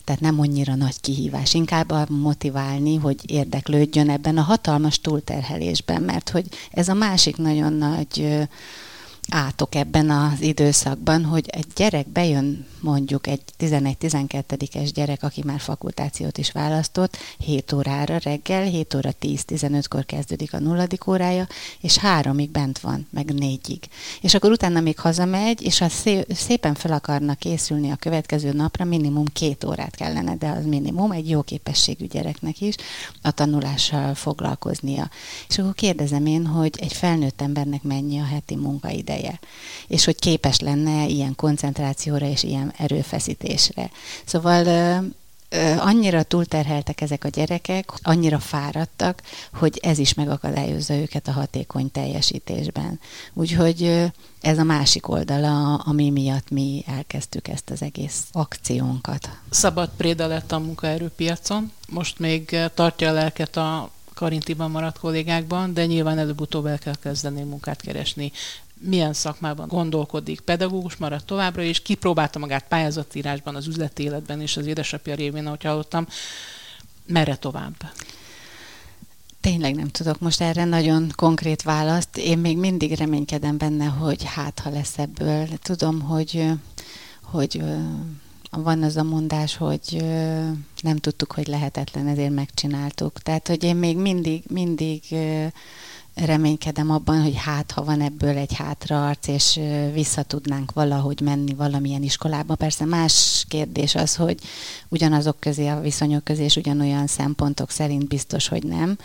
Tehát 0.04 0.22
nem 0.22 0.40
annyira 0.40 0.76
nagy 0.76 1.02
kihívás. 1.02 1.54
Inkább 1.54 2.10
motiválni, 2.10 2.96
hogy 2.96 3.32
érdeklődjön 3.32 4.10
ebben 4.10 4.38
a 4.38 4.42
hatalmas 4.42 5.00
túlterhelésben, 5.00 6.02
mert 6.02 6.30
hogy 6.30 6.46
ez 6.72 6.88
a 6.88 6.94
másik 6.94 7.38
nagyon 7.38 7.74
nagy 7.74 8.48
átok 9.30 9.76
ebben 9.76 10.10
az 10.10 10.42
időszakban, 10.42 11.26
hogy 11.26 11.46
egy 11.48 11.68
gyerek 11.76 12.08
bejön, 12.08 12.66
mondjuk 12.80 13.28
egy 13.28 13.42
11-12-es 13.60 14.90
gyerek, 14.94 15.24
aki 15.24 15.42
már 15.46 15.60
fakultációt 15.60 16.38
is 16.38 16.52
választott, 16.52 17.18
7 17.38 17.72
órára 17.72 18.18
reggel, 18.18 18.64
7 18.64 18.94
óra 18.94 19.10
10-15-kor 19.22 20.06
kezdődik 20.06 20.54
a 20.54 20.60
nulladik 20.60 21.08
órája, 21.08 21.48
és 21.82 21.98
háromig 21.98 22.50
bent 22.50 22.80
van, 22.80 23.08
meg 23.10 23.34
négyig. 23.34 23.84
És 24.22 24.34
akkor 24.34 24.52
utána 24.52 24.80
még 24.80 25.00
hazamegy, 25.00 25.62
és 25.62 25.78
ha 25.78 25.90
szépen 26.30 26.74
fel 26.74 26.92
akarnak 26.92 27.40
készülni 27.40 27.92
a 27.92 27.96
következő 27.96 28.52
napra, 28.52 28.86
minimum 28.86 29.26
két 29.26 29.64
órát 29.64 29.96
kellene, 29.96 30.36
de 30.36 30.50
az 30.50 30.66
minimum 30.66 31.12
egy 31.12 31.30
jó 31.30 31.42
képességű 31.42 32.06
gyereknek 32.06 32.62
is 32.62 32.76
a 33.22 33.32
tanulással 33.32 34.16
foglalkoznia. 34.16 35.10
És 35.50 35.58
akkor 35.58 35.74
kérdezem 35.74 36.26
én, 36.26 36.46
hogy 36.46 36.78
egy 36.80 36.94
felnőtt 36.94 37.42
embernek 37.42 37.84
mennyi 37.84 38.20
a 38.20 38.26
heti 38.26 38.56
munkaideje, 39.14 39.40
és 39.88 40.06
hogy 40.06 40.20
képes 40.20 40.60
lenne 40.60 41.06
ilyen 41.08 41.36
koncentrációra 41.36 42.26
és 42.26 42.44
ilyen 42.44 42.74
erőfeszítésre. 42.78 43.90
Szóval 44.26 44.66
annyira 45.78 46.24
túlterheltek 46.24 47.02
ezek 47.02 47.24
a 47.24 47.28
gyerekek, 47.28 47.92
annyira 48.02 48.40
fáradtak, 48.40 49.22
hogy 49.54 49.80
ez 49.82 49.98
is 49.98 50.14
megakadályozza 50.14 50.94
őket 50.94 51.28
a 51.28 51.32
hatékony 51.32 51.92
teljesítésben. 51.92 53.00
Úgyhogy 53.34 54.12
ez 54.42 54.58
a 54.58 54.64
másik 54.64 55.08
oldala, 55.08 55.76
ami 55.76 56.10
miatt 56.10 56.50
mi 56.50 56.84
elkezdtük 56.88 57.48
ezt 57.48 57.70
az 57.70 57.82
egész 57.82 58.24
akciónkat. 58.32 59.30
Szabad 59.50 59.90
préda 59.98 60.28
lett 60.28 60.52
a 60.52 60.60
munkaerőpiacon, 60.60 61.72
most 61.90 62.20
még 62.20 62.58
tartja 62.74 63.10
a 63.10 63.14
lelket 63.14 63.58
a 63.58 63.92
Karintiban 64.14 64.72
maradt 64.72 65.00
kollégákban, 65.00 65.74
de 65.74 65.86
nyilván 65.86 66.18
előbb-utóbb 66.18 66.66
el 66.66 66.80
kell 66.80 66.96
kezdeni 67.02 67.42
munkát 67.42 67.82
keresni 67.82 68.32
milyen 68.86 69.14
szakmában 69.14 69.68
gondolkodik. 69.68 70.40
Pedagógus 70.40 70.96
maradt 70.96 71.26
továbbra, 71.26 71.62
és 71.62 71.82
kipróbálta 71.82 72.40
magát 72.40 72.68
pályázatírásban, 72.68 73.56
az 73.56 73.68
üzleti 73.68 74.04
életben, 74.04 74.42
és 74.42 74.58
az 74.58 74.66
édesapja 74.66 75.16
révén, 75.16 75.46
ahogy 75.46 75.64
hallottam. 75.64 76.08
Merre 77.06 77.36
tovább? 77.36 77.76
Tényleg 79.42 79.76
nem 79.76 79.88
tudok 79.88 80.20
most 80.20 80.42
erre 80.42 80.66
nagyon 80.66 81.12
konkrét 81.16 81.62
választ. 81.62 82.18
Én 82.18 82.38
még 82.38 82.58
mindig 82.58 82.98
reménykedem 82.98 83.58
benne, 83.58 83.86
hogy 83.86 84.24
hát, 84.24 84.60
ha 84.60 84.70
lesz 84.70 84.98
ebből. 84.98 85.48
Tudom, 85.62 86.02
hogy, 86.02 86.50
hogy 87.22 87.64
van 88.50 88.84
az 88.84 88.98
a 88.98 89.04
mondás, 89.04 89.58
hogy 89.58 90.04
nem 90.82 90.98
tudtuk, 90.98 91.32
hogy 91.32 91.48
lehetetlen, 91.48 92.08
ezért 92.08 92.34
megcsináltuk. 92.34 93.20
Tehát, 93.20 93.48
hogy 93.48 93.64
én 93.64 93.76
még 93.76 93.98
mindig, 93.98 94.44
mindig 94.50 95.02
reménykedem 96.16 96.92
abban, 96.92 97.22
hogy 97.22 97.36
hát, 97.36 97.72
ha 97.72 97.84
van 97.84 98.02
ebből 98.02 98.38
egy 98.38 98.54
hátraarc, 98.54 99.28
és 99.28 99.60
vissza 99.94 100.24
tudnánk 100.24 100.72
valahogy 100.72 101.22
menni 101.22 101.54
valamilyen 101.54 102.04
iskolába. 102.04 102.56
Persze 102.56 102.86
más 102.86 103.46
kérdés 103.48 103.96
az, 103.96 104.16
hogy 104.16 104.40
ugyanazok 104.90 105.40
közé, 105.40 105.68
a 105.68 105.80
viszonyok 105.80 106.24
közé, 106.24 106.44
és 106.44 106.56
ugyanolyan 106.56 107.08
szempontok 107.08 107.70
szerint 107.70 108.08
biztos, 108.08 108.48
hogy 108.48 108.64
nem, 108.64 108.98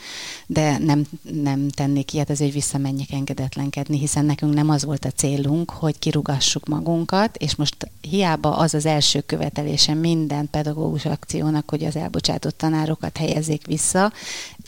de 0.46 0.78
nem, 0.78 1.06
nem 1.42 1.68
tennék 1.68 2.12
ilyet, 2.12 2.30
azért, 2.30 2.50
hogy 2.52 2.60
visszamenjek 2.60 3.12
engedetlenkedni, 3.12 3.98
hiszen 3.98 4.24
nekünk 4.24 4.54
nem 4.54 4.70
az 4.70 4.84
volt 4.84 5.04
a 5.04 5.10
célunk, 5.10 5.70
hogy 5.70 5.98
kirugassuk 5.98 6.66
magunkat, 6.66 7.36
és 7.36 7.54
most 7.54 7.76
hiába 8.00 8.56
az 8.56 8.74
az 8.74 8.86
első 8.86 9.20
követelése 9.20 9.94
minden 9.94 10.48
pedagógus 10.50 11.04
akciónak, 11.04 11.70
hogy 11.70 11.84
az 11.84 11.96
elbocsátott 11.96 12.58
tanárokat 12.58 13.16
helyezzék 13.16 13.66
vissza, 13.66 14.12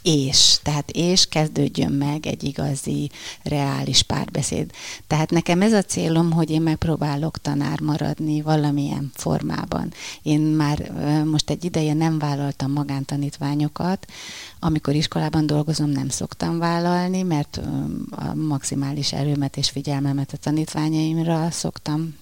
és, 0.02 0.58
tehát 0.62 0.90
és 0.90 1.26
kezdődjön 1.26 1.92
meg 1.92 2.29
egy 2.30 2.44
igazi, 2.44 3.10
reális 3.42 4.02
párbeszéd. 4.02 4.70
Tehát 5.06 5.30
nekem 5.30 5.62
ez 5.62 5.72
a 5.72 5.82
célom, 5.82 6.32
hogy 6.32 6.50
én 6.50 6.62
megpróbálok 6.62 7.38
tanár 7.38 7.80
maradni 7.80 8.42
valamilyen 8.42 9.10
formában. 9.14 9.92
Én 10.22 10.40
már 10.40 10.92
most 11.24 11.50
egy 11.50 11.64
ideje 11.64 11.94
nem 11.94 12.18
vállaltam 12.18 12.72
magántanítványokat, 12.72 14.06
amikor 14.58 14.94
iskolában 14.94 15.46
dolgozom, 15.46 15.90
nem 15.90 16.08
szoktam 16.08 16.58
vállalni, 16.58 17.22
mert 17.22 17.60
a 18.10 18.34
maximális 18.34 19.12
erőmet 19.12 19.56
és 19.56 19.70
figyelmemet 19.70 20.32
a 20.32 20.36
tanítványaimra 20.36 21.50
szoktam 21.50 22.14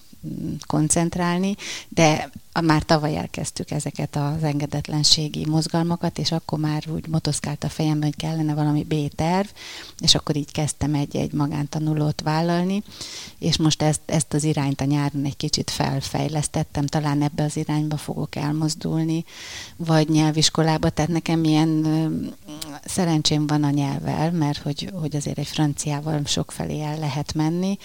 koncentrálni, 0.67 1.55
de 1.89 2.29
már 2.61 2.83
tavaly 2.83 3.17
elkezdtük 3.17 3.71
ezeket 3.71 4.15
az 4.15 4.43
engedetlenségi 4.43 5.45
mozgalmakat, 5.45 6.17
és 6.19 6.31
akkor 6.31 6.59
már 6.59 6.83
úgy 6.93 7.07
motoszkált 7.07 7.63
a 7.63 7.69
fejemben, 7.69 8.09
hogy 8.09 8.17
kellene 8.17 8.53
valami 8.53 8.83
B-terv, 8.83 9.47
és 9.99 10.15
akkor 10.15 10.35
így 10.35 10.51
kezdtem 10.51 10.93
egy-egy 10.93 11.31
magántanulót 11.31 12.21
vállalni, 12.21 12.83
és 13.39 13.57
most 13.57 13.81
ezt, 13.81 14.01
ezt 14.05 14.33
az 14.33 14.43
irányt 14.43 14.81
a 14.81 14.85
nyáron 14.85 15.25
egy 15.25 15.37
kicsit 15.37 15.69
felfejlesztettem, 15.69 16.85
talán 16.85 17.21
ebbe 17.21 17.43
az 17.43 17.57
irányba 17.57 17.97
fogok 17.97 18.35
elmozdulni, 18.35 19.25
vagy 19.75 20.09
nyelviskolába, 20.09 20.89
tehát 20.89 21.11
nekem 21.11 21.43
ilyen 21.43 21.87
szerencsém 22.85 23.47
van 23.47 23.63
a 23.63 23.69
nyelvvel, 23.69 24.31
mert 24.31 24.57
hogy, 24.57 24.91
hogy 24.93 25.15
azért 25.15 25.37
egy 25.37 25.47
franciával 25.47 26.21
sokfelé 26.25 26.81
el 26.81 26.99
lehet 26.99 27.33
menni, 27.33 27.77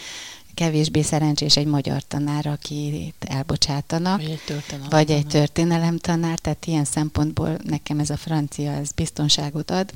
kevésbé 0.55 1.03
szerencsés 1.03 1.57
egy 1.57 1.67
magyar 1.67 2.03
tanár, 2.03 2.47
akit 2.47 3.25
elbocsátanak. 3.29 4.21
Vagy 4.21 4.31
egy 4.31 4.41
történelem 4.45 4.89
Vagy 4.91 5.11
egy 5.11 5.27
történelem 5.27 5.99
tanár, 5.99 6.39
tehát 6.39 6.67
ilyen 6.67 6.85
szempontból 6.85 7.59
nekem 7.65 7.99
ez 7.99 8.11
a 8.11 8.17
francia, 8.17 8.73
ez 8.73 8.93
biztonságot 8.93 9.71
ad. 9.71 9.93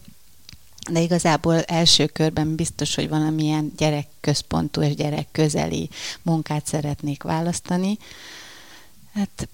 De 0.91 1.01
igazából 1.01 1.61
első 1.63 2.07
körben 2.07 2.55
biztos, 2.55 2.95
hogy 2.95 3.09
valamilyen 3.09 3.73
gyerekközpontú 3.77 4.83
és 4.83 4.95
gyerekközeli 4.95 5.89
munkát 6.23 6.67
szeretnék 6.67 7.23
választani. 7.23 7.99
Hát, 9.13 9.49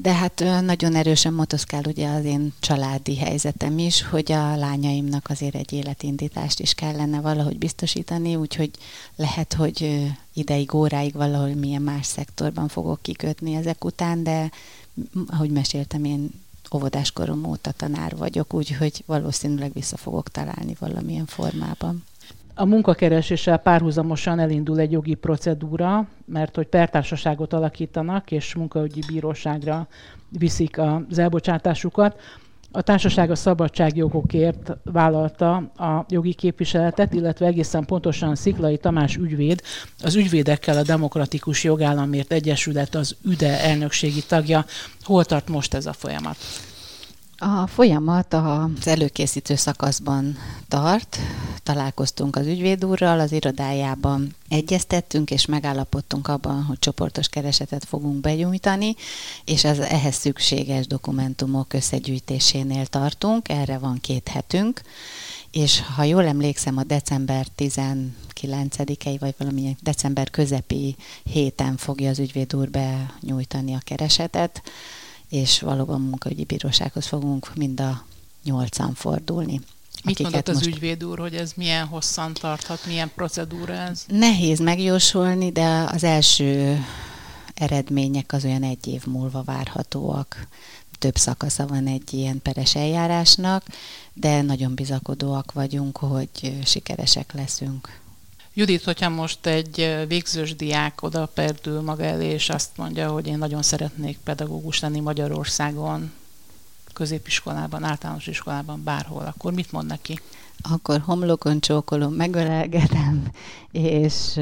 de 0.00 0.12
hát 0.12 0.44
nagyon 0.60 0.94
erősen 0.94 1.32
motoszkál 1.32 1.82
ugye 1.86 2.08
az 2.08 2.24
én 2.24 2.52
családi 2.60 3.16
helyzetem 3.16 3.78
is, 3.78 4.02
hogy 4.02 4.32
a 4.32 4.56
lányaimnak 4.56 5.26
azért 5.28 5.54
egy 5.54 5.72
életindítást 5.72 6.60
is 6.60 6.74
kellene 6.74 7.20
valahogy 7.20 7.58
biztosítani, 7.58 8.36
úgyhogy 8.36 8.70
lehet, 9.16 9.52
hogy 9.52 10.06
ideig, 10.32 10.74
óráig 10.74 11.14
valahol 11.14 11.54
milyen 11.54 11.82
más 11.82 12.06
szektorban 12.06 12.68
fogok 12.68 13.02
kikötni 13.02 13.54
ezek 13.54 13.84
után, 13.84 14.22
de 14.22 14.50
ahogy 15.26 15.50
meséltem, 15.50 16.04
én 16.04 16.30
óvodáskorom 16.74 17.44
óta 17.44 17.70
tanár 17.70 18.16
vagyok, 18.16 18.54
úgyhogy 18.54 19.02
valószínűleg 19.06 19.72
vissza 19.72 19.96
fogok 19.96 20.28
találni 20.28 20.76
valamilyen 20.78 21.26
formában. 21.26 22.04
A 22.58 22.64
munkakereséssel 22.64 23.58
párhuzamosan 23.58 24.38
elindul 24.38 24.78
egy 24.78 24.92
jogi 24.92 25.14
procedúra, 25.14 26.08
mert 26.24 26.56
hogy 26.56 26.66
pertársaságot 26.66 27.52
alakítanak, 27.52 28.30
és 28.30 28.54
munkaügyi 28.54 29.00
bíróságra 29.06 29.88
viszik 30.28 30.78
az 30.78 31.18
elbocsátásukat. 31.18 32.20
A 32.72 32.82
társaság 32.82 33.30
a 33.30 33.34
szabadságjogokért 33.34 34.76
vállalta 34.84 35.56
a 35.56 36.04
jogi 36.08 36.34
képviseletet, 36.34 37.12
illetve 37.12 37.46
egészen 37.46 37.84
pontosan 37.84 38.34
Sziklai 38.34 38.76
Tamás 38.76 39.16
ügyvéd, 39.16 39.62
az 40.02 40.14
ügyvédekkel 40.14 40.76
a 40.76 40.82
Demokratikus 40.82 41.64
Jogállamért 41.64 42.32
Egyesület 42.32 42.94
az 42.94 43.16
üde 43.24 43.60
elnökségi 43.60 44.22
tagja. 44.28 44.64
Hol 45.02 45.24
tart 45.24 45.48
most 45.48 45.74
ez 45.74 45.86
a 45.86 45.92
folyamat? 45.92 46.36
A 47.38 47.66
folyamat 47.66 48.34
az 48.34 48.86
előkészítő 48.86 49.54
szakaszban 49.54 50.36
tart. 50.68 51.18
Találkoztunk 51.62 52.36
az 52.36 52.46
ügyvéd 52.46 52.84
úrral, 52.84 53.20
az 53.20 53.32
irodájában 53.32 54.34
egyeztettünk, 54.48 55.30
és 55.30 55.46
megállapodtunk 55.46 56.28
abban, 56.28 56.62
hogy 56.62 56.78
csoportos 56.78 57.28
keresetet 57.28 57.84
fogunk 57.84 58.20
benyújtani, 58.20 58.94
és 59.44 59.64
az 59.64 59.78
ehhez 59.78 60.14
szükséges 60.14 60.86
dokumentumok 60.86 61.72
összegyűjtésénél 61.72 62.86
tartunk, 62.86 63.48
erre 63.48 63.78
van 63.78 63.98
két 64.00 64.28
hetünk, 64.28 64.80
és 65.50 65.82
ha 65.96 66.02
jól 66.02 66.26
emlékszem, 66.26 66.76
a 66.76 66.82
december 66.82 67.46
19-i, 67.58 69.16
vagy 69.20 69.34
valamilyen 69.38 69.76
december 69.82 70.30
közepi 70.30 70.96
héten 71.22 71.76
fogja 71.76 72.10
az 72.10 72.18
ügyvéd 72.18 72.54
úr 72.54 72.70
benyújtani 72.70 73.74
a 73.74 73.80
keresetet, 73.84 74.62
és 75.36 75.60
valóban 75.60 76.00
munkaügyi 76.00 76.44
bírósághoz 76.44 77.06
fogunk 77.06 77.54
mind 77.54 77.80
a 77.80 78.04
nyolcan 78.44 78.94
fordulni. 78.94 79.60
Mit 80.04 80.22
mondott 80.22 80.48
az 80.48 80.54
most... 80.54 80.66
ügyvéd 80.66 81.04
úr, 81.04 81.18
hogy 81.18 81.34
ez 81.34 81.52
milyen 81.56 81.86
hosszan 81.86 82.34
tarthat, 82.34 82.86
milyen 82.86 83.10
procedúra 83.14 83.72
ez? 83.72 84.04
Nehéz 84.08 84.58
megjósolni, 84.60 85.52
de 85.52 85.88
az 85.92 86.04
első 86.04 86.78
eredmények 87.54 88.32
az 88.32 88.44
olyan 88.44 88.62
egy 88.62 88.86
év 88.86 89.06
múlva 89.06 89.42
várhatóak. 89.42 90.46
Több 90.98 91.16
szakasza 91.16 91.66
van 91.66 91.86
egy 91.86 92.14
ilyen 92.14 92.42
peres 92.42 92.74
eljárásnak, 92.74 93.64
de 94.12 94.42
nagyon 94.42 94.74
bizakodóak 94.74 95.52
vagyunk, 95.52 95.96
hogy 95.96 96.58
sikeresek 96.64 97.32
leszünk. 97.32 98.00
Judit, 98.58 98.84
hogyha 98.84 99.08
most 99.08 99.46
egy 99.46 100.04
végzős 100.08 100.56
diák 100.56 101.02
oda 101.02 101.26
perdül 101.26 101.80
maga 101.80 102.02
elé, 102.02 102.26
és 102.26 102.48
azt 102.48 102.76
mondja, 102.76 103.10
hogy 103.10 103.26
én 103.26 103.38
nagyon 103.38 103.62
szeretnék 103.62 104.18
pedagógus 104.24 104.80
lenni 104.80 105.00
Magyarországon, 105.00 106.12
középiskolában, 106.92 107.84
általános 107.84 108.26
iskolában, 108.26 108.82
bárhol, 108.84 109.24
akkor 109.24 109.52
mit 109.52 109.72
mond 109.72 109.86
neki? 109.86 110.20
Akkor 110.60 111.00
homlokon 111.00 111.60
csókolom, 111.60 112.12
megölelgetem, 112.12 113.30
és 113.70 114.40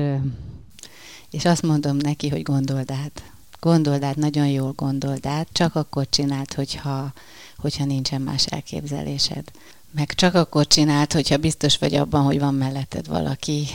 És 1.30 1.44
azt 1.44 1.62
mondom 1.62 1.96
neki, 1.96 2.28
hogy 2.28 2.42
gondold 2.42 2.90
át. 2.90 3.22
Gondold 3.60 4.02
át, 4.02 4.16
nagyon 4.16 4.46
jól 4.46 4.72
gondold 4.72 5.26
át, 5.26 5.48
csak 5.52 5.74
akkor 5.74 6.06
csináld, 6.10 6.52
hogyha, 6.52 7.12
hogyha 7.56 7.84
nincsen 7.84 8.20
más 8.20 8.46
elképzelésed. 8.46 9.44
Meg 9.90 10.14
csak 10.14 10.34
akkor 10.34 10.66
csináld, 10.66 11.12
hogyha 11.12 11.36
biztos 11.36 11.78
vagy 11.78 11.94
abban, 11.94 12.22
hogy 12.22 12.38
van 12.38 12.54
melletted 12.54 13.06
valaki, 13.06 13.66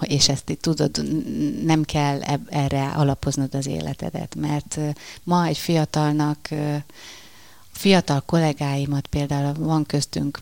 és 0.00 0.28
ezt 0.28 0.50
itt 0.50 0.62
tudod, 0.62 1.02
nem 1.64 1.82
kell 1.82 2.20
erre 2.48 2.88
alapoznod 2.88 3.54
az 3.54 3.66
életedet, 3.66 4.34
mert 4.34 4.78
ma 5.22 5.46
egy 5.46 5.58
fiatalnak 5.58 6.48
fiatal 7.76 8.20
kollégáimat, 8.20 9.06
például 9.06 9.54
van 9.58 9.86
köztünk 9.86 10.40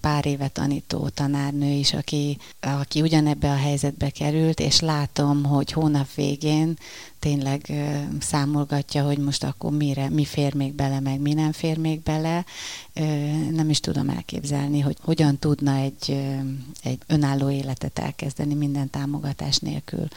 pár 0.00 0.26
éve 0.26 0.48
tanító 0.48 1.08
tanárnő 1.08 1.70
is, 1.70 1.92
aki, 1.92 2.38
aki 2.60 3.00
ugyanebbe 3.00 3.50
a 3.50 3.56
helyzetbe 3.56 4.10
került, 4.10 4.60
és 4.60 4.80
látom, 4.80 5.44
hogy 5.44 5.72
hónap 5.72 6.14
végén 6.14 6.78
tényleg 7.24 7.72
számolgatja, 8.20 9.04
hogy 9.04 9.18
most 9.18 9.44
akkor 9.44 9.70
mire, 9.72 10.08
mi 10.08 10.24
fér 10.24 10.54
még 10.54 10.72
bele, 10.72 11.00
meg 11.00 11.20
mi 11.20 11.32
nem 11.32 11.52
fér 11.52 11.78
még 11.78 12.02
bele. 12.02 12.44
Nem 13.50 13.70
is 13.70 13.80
tudom 13.80 14.08
elképzelni, 14.08 14.80
hogy 14.80 14.96
hogyan 15.00 15.38
tudna 15.38 15.74
egy, 15.74 16.26
egy 16.82 16.98
önálló 17.06 17.50
életet 17.50 17.98
elkezdeni 17.98 18.54
minden 18.54 18.90
támogatás 18.90 19.58
nélkül. 19.58 20.08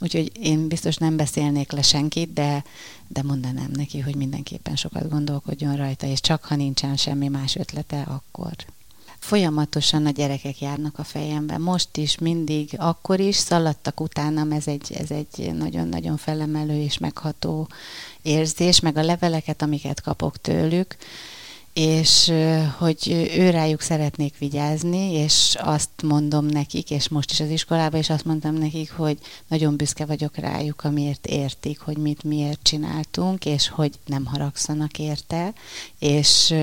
Úgyhogy 0.00 0.32
én 0.34 0.68
biztos 0.68 0.96
nem 0.96 1.16
beszélnék 1.16 1.72
le 1.72 1.82
senkit, 1.82 2.32
de, 2.32 2.64
de 3.08 3.22
mondanám 3.22 3.70
neki, 3.72 4.00
hogy 4.00 4.16
mindenképpen 4.16 4.76
sokat 4.76 5.08
gondolkodjon 5.08 5.76
rajta, 5.76 6.06
és 6.06 6.20
csak 6.20 6.44
ha 6.44 6.56
nincsen 6.56 6.96
semmi 6.96 7.28
más 7.28 7.56
ötlete, 7.56 8.00
akkor 8.00 8.54
folyamatosan 9.22 10.06
a 10.06 10.10
gyerekek 10.10 10.60
járnak 10.60 10.98
a 10.98 11.04
fejemben. 11.04 11.60
Most 11.60 11.96
is, 11.96 12.18
mindig, 12.18 12.74
akkor 12.76 13.20
is 13.20 13.36
szaladtak 13.36 14.00
utánam, 14.00 14.52
ez 14.52 14.66
egy, 14.66 14.92
ez 14.92 15.10
egy 15.10 15.54
nagyon-nagyon 15.54 16.16
felemelő 16.16 16.80
és 16.80 16.98
megható 16.98 17.68
érzés, 18.22 18.80
meg 18.80 18.96
a 18.96 19.02
leveleket, 19.02 19.62
amiket 19.62 20.00
kapok 20.00 20.40
tőlük, 20.40 20.96
és 21.72 22.32
hogy 22.78 23.28
őrájuk 23.36 23.80
szeretnék 23.80 24.38
vigyázni, 24.38 25.12
és 25.12 25.56
azt 25.60 26.02
mondom 26.02 26.46
nekik, 26.46 26.90
és 26.90 27.08
most 27.08 27.30
is 27.30 27.40
az 27.40 27.50
iskolában 27.50 28.00
is 28.00 28.10
azt 28.10 28.24
mondtam 28.24 28.54
nekik, 28.54 28.92
hogy 28.92 29.18
nagyon 29.48 29.76
büszke 29.76 30.04
vagyok 30.04 30.36
rájuk, 30.36 30.84
amiért 30.84 31.26
értik, 31.26 31.80
hogy 31.80 31.96
mit 31.96 32.22
miért 32.22 32.62
csináltunk, 32.62 33.44
és 33.44 33.68
hogy 33.68 33.92
nem 34.06 34.24
haragszanak 34.24 34.98
érte, 34.98 35.52
és 35.98 36.54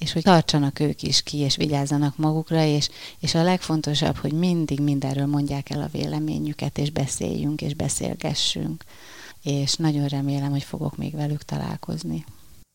és 0.00 0.12
hogy 0.12 0.22
tartsanak 0.22 0.80
ők 0.80 1.02
is 1.02 1.22
ki, 1.22 1.38
és 1.38 1.56
vigyázzanak 1.56 2.16
magukra, 2.16 2.64
és, 2.64 2.88
és 3.20 3.34
a 3.34 3.42
legfontosabb, 3.42 4.16
hogy 4.16 4.32
mindig 4.32 4.80
mindenről 4.80 5.26
mondják 5.26 5.70
el 5.70 5.80
a 5.80 5.88
véleményüket, 5.92 6.78
és 6.78 6.90
beszéljünk, 6.90 7.62
és 7.62 7.74
beszélgessünk. 7.74 8.84
És 9.42 9.76
nagyon 9.76 10.06
remélem, 10.06 10.50
hogy 10.50 10.62
fogok 10.62 10.96
még 10.96 11.16
velük 11.16 11.42
találkozni. 11.42 12.24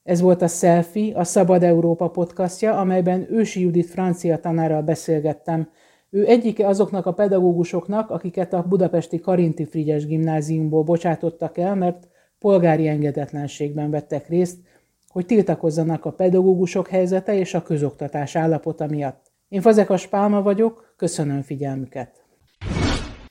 Ez 0.04 0.22
volt 0.22 0.42
a 0.42 0.48
Selfie, 0.48 1.18
a 1.18 1.24
Szabad 1.24 1.64
Európa 1.64 2.08
podcastja, 2.08 2.80
amelyben 2.80 3.28
Ősi 3.30 3.62
Judit 3.62 3.90
francia 3.90 4.40
tanárral 4.40 4.82
beszélgettem. 4.82 5.70
Ő 6.10 6.28
egyike 6.28 6.68
azoknak 6.68 7.06
a 7.06 7.14
pedagógusoknak, 7.14 8.10
akiket 8.10 8.54
a 8.54 8.66
budapesti 8.68 9.20
Karinti 9.20 9.66
Frigyes 9.66 10.06
gimnáziumból 10.06 10.84
bocsátottak 10.84 11.58
el, 11.58 11.76
mert 11.76 12.08
polgári 12.40 12.88
engedetlenségben 12.88 13.90
vettek 13.90 14.28
részt, 14.28 14.58
hogy 15.16 15.26
tiltakozzanak 15.26 16.06
a 16.06 16.12
pedagógusok 16.12 16.88
helyzete 16.88 17.36
és 17.36 17.54
a 17.54 17.62
közoktatás 17.62 18.36
állapota 18.36 18.88
miatt. 18.88 19.32
Én 19.48 19.62
Fazekas 19.62 20.08
Pálma 20.08 20.42
vagyok, 20.42 20.94
köszönöm 20.98 21.42
figyelmüket! 21.42 22.25